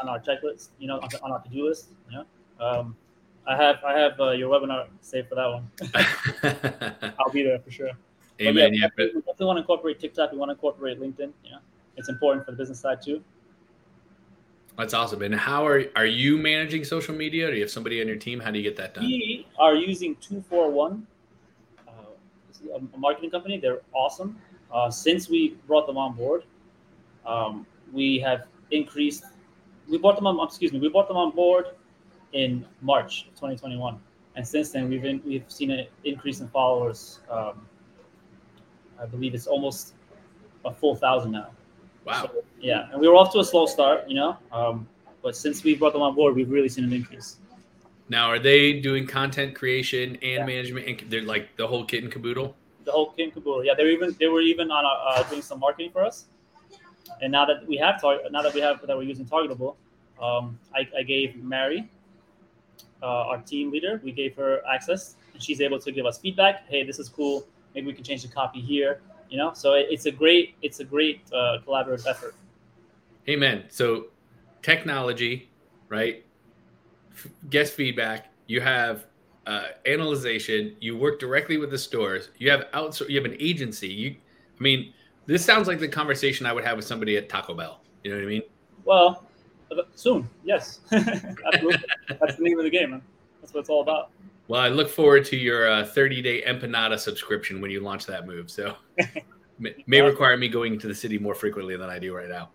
on 0.00 0.08
our 0.08 0.18
checklist. 0.18 0.70
You 0.78 0.88
know, 0.88 0.98
on, 0.98 1.08
on 1.22 1.32
our 1.32 1.42
to 1.42 1.50
do 1.50 1.68
list. 1.68 1.90
You 2.10 2.18
know, 2.18 2.24
um, 2.66 2.96
I 3.46 3.56
have 3.56 3.84
I 3.84 3.98
have 3.98 4.18
uh, 4.18 4.30
your 4.30 4.50
webinar 4.50 4.86
saved 5.02 5.28
for 5.28 5.34
that 5.34 5.46
one. 5.46 7.14
I'll 7.18 7.30
be 7.30 7.42
there 7.42 7.58
for 7.58 7.70
sure. 7.70 7.90
But 8.38 8.46
Amen. 8.46 8.72
yeah, 8.72 8.82
Yeah, 8.82 8.88
but 8.96 9.06
we 9.14 9.20
definitely 9.20 9.46
want 9.46 9.56
to 9.58 9.60
incorporate 9.60 10.00
TikTok. 10.00 10.32
We 10.32 10.38
want 10.38 10.48
to 10.48 10.54
incorporate 10.54 11.00
LinkedIn. 11.00 11.32
You 11.44 11.50
know, 11.50 11.58
it's 11.96 12.08
important 12.08 12.46
for 12.46 12.52
the 12.52 12.56
business 12.56 12.80
side 12.80 13.02
too. 13.02 13.22
That's 14.78 14.94
awesome. 14.94 15.22
And 15.22 15.34
how 15.34 15.66
are 15.66 15.84
are 15.96 16.06
you 16.06 16.38
managing 16.38 16.84
social 16.84 17.12
media? 17.12 17.48
Or 17.48 17.50
do 17.50 17.56
you 17.56 17.62
have 17.62 17.70
somebody 17.70 18.00
on 18.00 18.06
your 18.06 18.16
team? 18.16 18.38
How 18.38 18.52
do 18.52 18.58
you 18.58 18.62
get 18.62 18.76
that 18.76 18.94
done? 18.94 19.04
We 19.04 19.44
are 19.58 19.74
using 19.74 20.14
two 20.16 20.40
four 20.48 20.70
one, 20.70 21.04
uh, 21.88 22.78
a 22.94 22.96
marketing 22.96 23.32
company. 23.32 23.58
They're 23.58 23.80
awesome. 23.92 24.38
Uh, 24.72 24.88
since 24.88 25.28
we 25.28 25.56
brought 25.66 25.88
them 25.88 25.98
on 25.98 26.14
board, 26.14 26.44
um, 27.26 27.66
we 27.92 28.20
have 28.20 28.46
increased. 28.70 29.24
We 29.88 29.98
brought 29.98 30.14
them 30.14 30.28
on. 30.28 30.46
Excuse 30.46 30.72
me. 30.72 30.78
We 30.78 30.88
brought 30.88 31.08
them 31.08 31.16
on 31.16 31.32
board 31.32 31.66
in 32.32 32.64
March 32.80 33.22
of 33.22 33.34
2021, 33.34 33.98
and 34.36 34.46
since 34.46 34.70
then 34.70 34.88
we've 34.88 35.04
in, 35.04 35.20
we've 35.26 35.44
seen 35.48 35.72
an 35.72 35.88
increase 36.04 36.38
in 36.38 36.46
followers. 36.48 37.18
Um, 37.28 37.66
I 39.02 39.06
believe 39.06 39.34
it's 39.34 39.48
almost 39.48 39.94
a 40.64 40.72
full 40.72 40.94
thousand 40.94 41.32
now. 41.32 41.50
Wow. 42.04 42.26
So, 42.26 42.44
yeah, 42.60 42.88
and 42.92 43.00
we 43.00 43.08
were 43.08 43.16
off 43.16 43.32
to 43.32 43.40
a 43.40 43.44
slow 43.44 43.66
start, 43.66 44.08
you 44.08 44.14
know, 44.14 44.36
um, 44.52 44.86
but 45.22 45.36
since 45.36 45.62
we 45.64 45.74
brought 45.74 45.92
them 45.92 46.02
on 46.02 46.14
board, 46.14 46.34
we've 46.34 46.50
really 46.50 46.68
seen 46.68 46.84
an 46.84 46.92
increase. 46.92 47.36
Now, 48.08 48.30
are 48.30 48.38
they 48.38 48.80
doing 48.80 49.06
content 49.06 49.54
creation 49.54 50.16
and 50.22 50.22
Yeah. 50.22 50.46
management? 50.46 50.86
And 50.86 51.10
they're 51.10 51.22
like 51.22 51.56
the 51.56 51.66
whole 51.66 51.84
kit 51.84 52.02
and 52.02 52.12
caboodle. 52.12 52.56
The 52.84 52.92
whole 52.92 53.10
kit 53.10 53.24
and 53.24 53.34
caboodle. 53.34 53.64
Yeah, 53.64 53.74
they 53.74 53.84
were 53.84 53.90
even 53.90 54.16
they 54.18 54.28
were 54.28 54.40
even 54.40 54.70
on 54.70 54.84
uh, 54.86 55.22
doing 55.24 55.42
some 55.42 55.60
marketing 55.60 55.90
for 55.90 56.04
us. 56.04 56.26
And 57.20 57.30
now 57.32 57.44
that 57.44 57.66
we 57.66 57.76
have 57.76 58.00
tar- 58.00 58.20
now 58.30 58.42
that 58.42 58.54
we 58.54 58.60
have 58.60 58.80
that 58.86 58.96
we're 58.96 59.02
using 59.02 59.26
Targetable, 59.26 59.76
um, 60.22 60.58
I, 60.74 60.88
I 60.96 61.02
gave 61.02 61.36
Mary, 61.42 61.90
uh, 63.02 63.30
our 63.30 63.38
team 63.38 63.70
leader, 63.70 64.00
we 64.02 64.12
gave 64.12 64.34
her 64.36 64.62
access, 64.66 65.16
and 65.34 65.42
she's 65.42 65.60
able 65.60 65.78
to 65.80 65.92
give 65.92 66.06
us 66.06 66.18
feedback. 66.18 66.66
Hey, 66.68 66.84
this 66.84 66.98
is 66.98 67.08
cool. 67.08 67.46
Maybe 67.74 67.88
we 67.88 67.92
can 67.92 68.04
change 68.04 68.22
the 68.22 68.28
copy 68.28 68.60
here. 68.60 69.00
You 69.28 69.36
know, 69.36 69.52
so 69.52 69.74
it, 69.74 69.88
it's 69.90 70.06
a 70.06 70.10
great 70.10 70.54
it's 70.62 70.80
a 70.80 70.84
great 70.84 71.20
uh, 71.32 71.58
collaborative 71.66 72.06
effort. 72.06 72.34
Man. 73.36 73.64
So, 73.68 74.06
technology, 74.62 75.50
right? 75.88 76.24
F- 77.12 77.28
guest 77.50 77.74
feedback. 77.74 78.32
You 78.46 78.60
have 78.60 79.06
uh, 79.46 79.68
analyzation. 79.86 80.76
You 80.80 80.96
work 80.96 81.18
directly 81.18 81.58
with 81.58 81.70
the 81.70 81.78
stores. 81.78 82.30
You 82.38 82.50
have 82.50 82.66
outsource. 82.72 83.08
You 83.08 83.16
have 83.16 83.30
an 83.30 83.36
agency. 83.38 83.88
You, 83.88 84.16
I 84.58 84.62
mean, 84.62 84.92
this 85.26 85.44
sounds 85.44 85.68
like 85.68 85.78
the 85.78 85.88
conversation 85.88 86.46
I 86.46 86.52
would 86.52 86.64
have 86.64 86.76
with 86.76 86.86
somebody 86.86 87.16
at 87.16 87.28
Taco 87.28 87.54
Bell. 87.54 87.82
You 88.02 88.10
know 88.10 88.16
what 88.16 88.24
I 88.24 88.28
mean? 88.28 88.42
Well, 88.84 89.24
uh, 89.70 89.82
soon, 89.94 90.28
yes, 90.44 90.80
absolutely. 90.92 91.84
That's 92.20 92.36
the 92.36 92.42
name 92.42 92.58
of 92.58 92.64
the 92.64 92.70
game, 92.70 92.90
man. 92.90 93.02
That's 93.40 93.52
what 93.52 93.60
it's 93.60 93.68
all 93.68 93.82
about. 93.82 94.10
Well, 94.48 94.62
I 94.62 94.68
look 94.68 94.88
forward 94.88 95.26
to 95.26 95.36
your 95.36 95.70
uh, 95.70 95.84
30 95.84 96.22
day 96.22 96.42
empanada 96.42 96.98
subscription 96.98 97.60
when 97.60 97.70
you 97.70 97.80
launch 97.80 98.06
that 98.06 98.26
move. 98.26 98.50
So, 98.50 98.74
may, 99.58 99.74
may 99.86 100.00
require 100.00 100.38
me 100.38 100.48
going 100.48 100.78
to 100.78 100.88
the 100.88 100.94
city 100.94 101.18
more 101.18 101.34
frequently 101.34 101.76
than 101.76 101.90
I 101.90 101.98
do 101.98 102.14
right 102.14 102.28
now. 102.28 102.48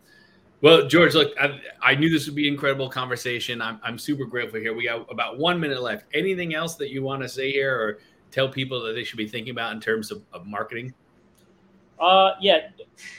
Well, 0.63 0.87
George, 0.87 1.13
look, 1.13 1.33
I, 1.37 1.59
I 1.81 1.93
knew 1.93 2.09
this 2.09 2.25
would 2.25 2.35
be 2.35 2.47
an 2.47 2.53
incredible 2.53 2.87
conversation. 2.87 3.61
I'm, 3.61 3.81
I'm 3.83 3.99
super 3.99 4.23
grateful 4.23 4.61
here. 4.61 4.73
We 4.73 4.85
got 4.85 5.05
about 5.11 5.37
one 5.37 5.59
minute 5.59 5.81
left. 5.81 6.05
Anything 6.13 6.55
else 6.55 6.75
that 6.75 6.89
you 6.89 7.03
want 7.03 7.21
to 7.21 7.27
say 7.27 7.51
here 7.51 7.75
or 7.75 7.99
tell 8.31 8.47
people 8.47 8.81
that 8.83 8.93
they 8.93 9.03
should 9.03 9.17
be 9.17 9.27
thinking 9.27 9.51
about 9.51 9.73
in 9.73 9.81
terms 9.81 10.09
of, 10.09 10.23
of 10.31 10.45
marketing? 10.47 10.93
Uh, 11.99 12.31
yeah, 12.39 12.69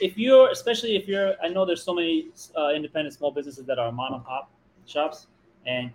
if 0.00 0.16
you're, 0.16 0.50
especially 0.52 0.96
if 0.96 1.07
you're, 1.07 1.35
I 1.42 1.48
know 1.48 1.66
there's 1.66 1.83
so 1.83 1.92
many 1.92 2.28
uh, 2.57 2.70
independent 2.70 3.14
small 3.14 3.30
businesses 3.30 3.66
that 3.66 3.78
are 3.78 3.92
mom 3.92 4.14
and 4.14 4.24
pop 4.24 4.50
shops, 4.87 5.26
and 5.66 5.90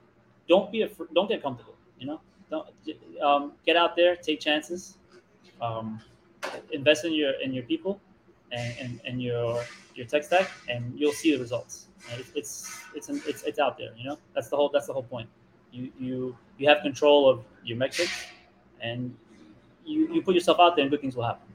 don't 0.48 0.72
be 0.72 0.84
afraid, 0.84 1.10
don't 1.16 1.28
get 1.28 1.42
comfortable. 1.42 1.74
You 1.98 2.06
know, 2.06 2.22
don't 2.52 2.68
um, 3.24 3.54
get 3.66 3.76
out 3.76 3.96
there, 3.96 4.16
take 4.16 4.40
chances, 4.40 5.00
um, 5.62 6.00
invest 6.72 7.06
in 7.06 7.14
your 7.14 7.32
in 7.42 7.54
your 7.54 7.64
people, 7.64 8.00
and, 8.52 8.76
and, 8.80 9.02
and 9.04 9.22
your 9.22 9.64
your 10.00 10.08
tech 10.08 10.24
stack, 10.24 10.50
and 10.70 10.98
you'll 10.98 11.12
see 11.12 11.34
the 11.34 11.40
results. 11.40 11.88
And 12.10 12.22
It's 12.22 12.32
it's 12.34 12.80
it's, 12.96 13.10
an, 13.10 13.22
it's 13.28 13.44
it's 13.44 13.60
out 13.60 13.78
there. 13.78 13.90
You 13.98 14.06
know, 14.06 14.18
that's 14.34 14.48
the 14.48 14.56
whole 14.56 14.70
that's 14.70 14.88
the 14.88 14.94
whole 14.94 15.04
point. 15.04 15.30
You 15.72 15.92
you 16.00 16.38
you 16.58 16.68
have 16.70 16.82
control 16.82 17.30
of 17.30 17.44
your 17.64 17.78
metrics, 17.78 18.26
and 18.82 19.16
you 19.86 20.12
you 20.14 20.22
put 20.22 20.34
yourself 20.34 20.60
out 20.60 20.76
there, 20.76 20.84
and 20.84 20.92
good 20.92 21.02
things 21.02 21.16
will 21.16 21.26
happen. 21.26 21.46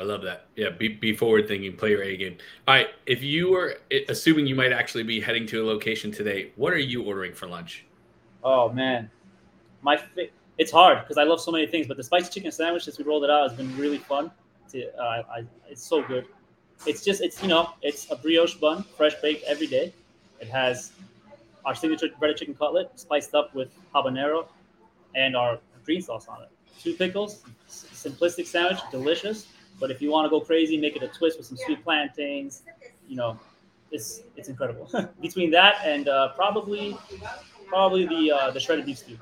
I 0.00 0.04
love 0.04 0.22
that. 0.22 0.46
Yeah, 0.56 0.70
be, 0.70 0.88
be 0.88 1.14
forward 1.14 1.46
thinking, 1.46 1.76
play 1.76 1.90
your 1.90 2.02
A 2.02 2.16
game. 2.16 2.38
All 2.66 2.74
right. 2.74 2.88
If 3.06 3.22
you 3.22 3.50
were 3.50 3.76
assuming 4.08 4.46
you 4.46 4.54
might 4.54 4.72
actually 4.72 5.04
be 5.04 5.20
heading 5.20 5.46
to 5.48 5.62
a 5.62 5.66
location 5.66 6.10
today, 6.10 6.50
what 6.56 6.72
are 6.72 6.78
you 6.78 7.04
ordering 7.04 7.34
for 7.34 7.46
lunch? 7.46 7.84
Oh 8.42 8.72
man, 8.72 9.10
my 9.82 9.96
fa- 9.98 10.32
it's 10.58 10.72
hard 10.72 11.02
because 11.02 11.18
I 11.18 11.24
love 11.24 11.40
so 11.40 11.52
many 11.52 11.66
things, 11.66 11.86
but 11.86 11.98
the 11.98 12.02
spicy 12.02 12.32
chicken 12.32 12.50
sandwich 12.50 12.84
since 12.84 12.98
we 12.98 13.04
rolled 13.04 13.22
it 13.22 13.30
out 13.30 13.48
has 13.48 13.56
been 13.56 13.76
really 13.76 13.98
fun. 13.98 14.30
To 14.70 14.96
uh, 14.96 15.22
I, 15.30 15.44
it's 15.68 15.84
so 15.84 16.02
good. 16.02 16.26
It's 16.86 17.04
just 17.04 17.20
it's 17.20 17.40
you 17.42 17.48
know 17.48 17.70
it's 17.82 18.10
a 18.10 18.16
brioche 18.16 18.54
bun, 18.54 18.84
fresh 18.96 19.14
baked 19.22 19.44
every 19.44 19.66
day. 19.66 19.92
It 20.40 20.48
has 20.48 20.92
our 21.64 21.74
signature 21.74 22.08
breaded 22.18 22.36
chicken 22.38 22.54
cutlet 22.54 22.90
spiced 22.98 23.34
up 23.34 23.54
with 23.54 23.70
habanero, 23.94 24.46
and 25.14 25.36
our 25.36 25.58
green 25.84 26.02
sauce 26.02 26.26
on 26.28 26.42
it. 26.42 26.48
Two 26.80 26.94
pickles, 26.94 27.42
simplistic 27.68 28.46
sandwich, 28.46 28.80
delicious. 28.90 29.46
But 29.78 29.90
if 29.90 30.02
you 30.02 30.10
want 30.10 30.26
to 30.26 30.30
go 30.30 30.40
crazy, 30.40 30.76
make 30.76 30.96
it 30.96 31.02
a 31.02 31.08
twist 31.08 31.38
with 31.38 31.46
some 31.46 31.56
sweet 31.56 31.82
plantains. 31.84 32.62
You 33.08 33.16
know, 33.16 33.38
it's 33.90 34.22
it's 34.36 34.48
incredible. 34.48 34.90
Between 35.20 35.50
that 35.52 35.76
and 35.84 36.08
uh, 36.08 36.28
probably 36.30 36.96
probably 37.68 38.06
the 38.06 38.32
uh, 38.32 38.50
the 38.50 38.60
shredded 38.60 38.86
beef 38.86 38.98
stew. 38.98 39.18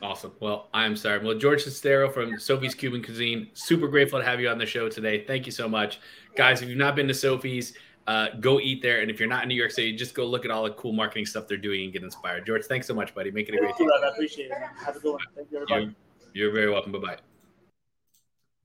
Awesome. 0.00 0.32
Well, 0.38 0.68
I'm 0.72 0.94
sorry. 0.96 1.24
Well, 1.24 1.36
George 1.36 1.64
Cestero 1.64 2.12
from 2.12 2.38
Sophie's 2.38 2.74
Cuban 2.74 3.02
Cuisine, 3.02 3.48
super 3.54 3.88
grateful 3.88 4.20
to 4.20 4.24
have 4.24 4.40
you 4.40 4.48
on 4.48 4.58
the 4.58 4.66
show 4.66 4.88
today. 4.88 5.24
Thank 5.24 5.44
you 5.44 5.52
so 5.52 5.68
much. 5.68 6.00
Guys, 6.36 6.62
if 6.62 6.68
you've 6.68 6.78
not 6.78 6.94
been 6.94 7.08
to 7.08 7.14
Sophie's, 7.14 7.74
uh, 8.06 8.28
go 8.40 8.60
eat 8.60 8.80
there. 8.80 9.00
And 9.00 9.10
if 9.10 9.18
you're 9.18 9.28
not 9.28 9.42
in 9.42 9.48
New 9.48 9.54
York 9.54 9.70
City, 9.72 9.94
just 9.94 10.14
go 10.14 10.24
look 10.24 10.44
at 10.44 10.50
all 10.50 10.64
the 10.64 10.70
cool 10.70 10.92
marketing 10.92 11.26
stuff 11.26 11.48
they're 11.48 11.56
doing 11.56 11.84
and 11.84 11.92
get 11.92 12.02
inspired. 12.02 12.46
George, 12.46 12.64
thanks 12.64 12.86
so 12.86 12.94
much, 12.94 13.14
buddy. 13.14 13.30
Make 13.30 13.48
it 13.48 13.54
a 13.54 13.58
great 13.58 13.76
day. 13.76 13.84
I 14.02 14.08
appreciate 14.08 14.46
it. 14.46 14.50
Man. 14.50 14.70
Have 14.84 14.96
a 14.96 15.00
good 15.00 15.12
one. 15.12 15.20
Thank 15.34 15.50
you, 15.50 15.58
everybody. 15.58 15.94
You're, 16.32 16.46
you're 16.46 16.52
very 16.52 16.70
welcome. 16.70 16.92
Bye 16.92 16.98
bye. 16.98 17.18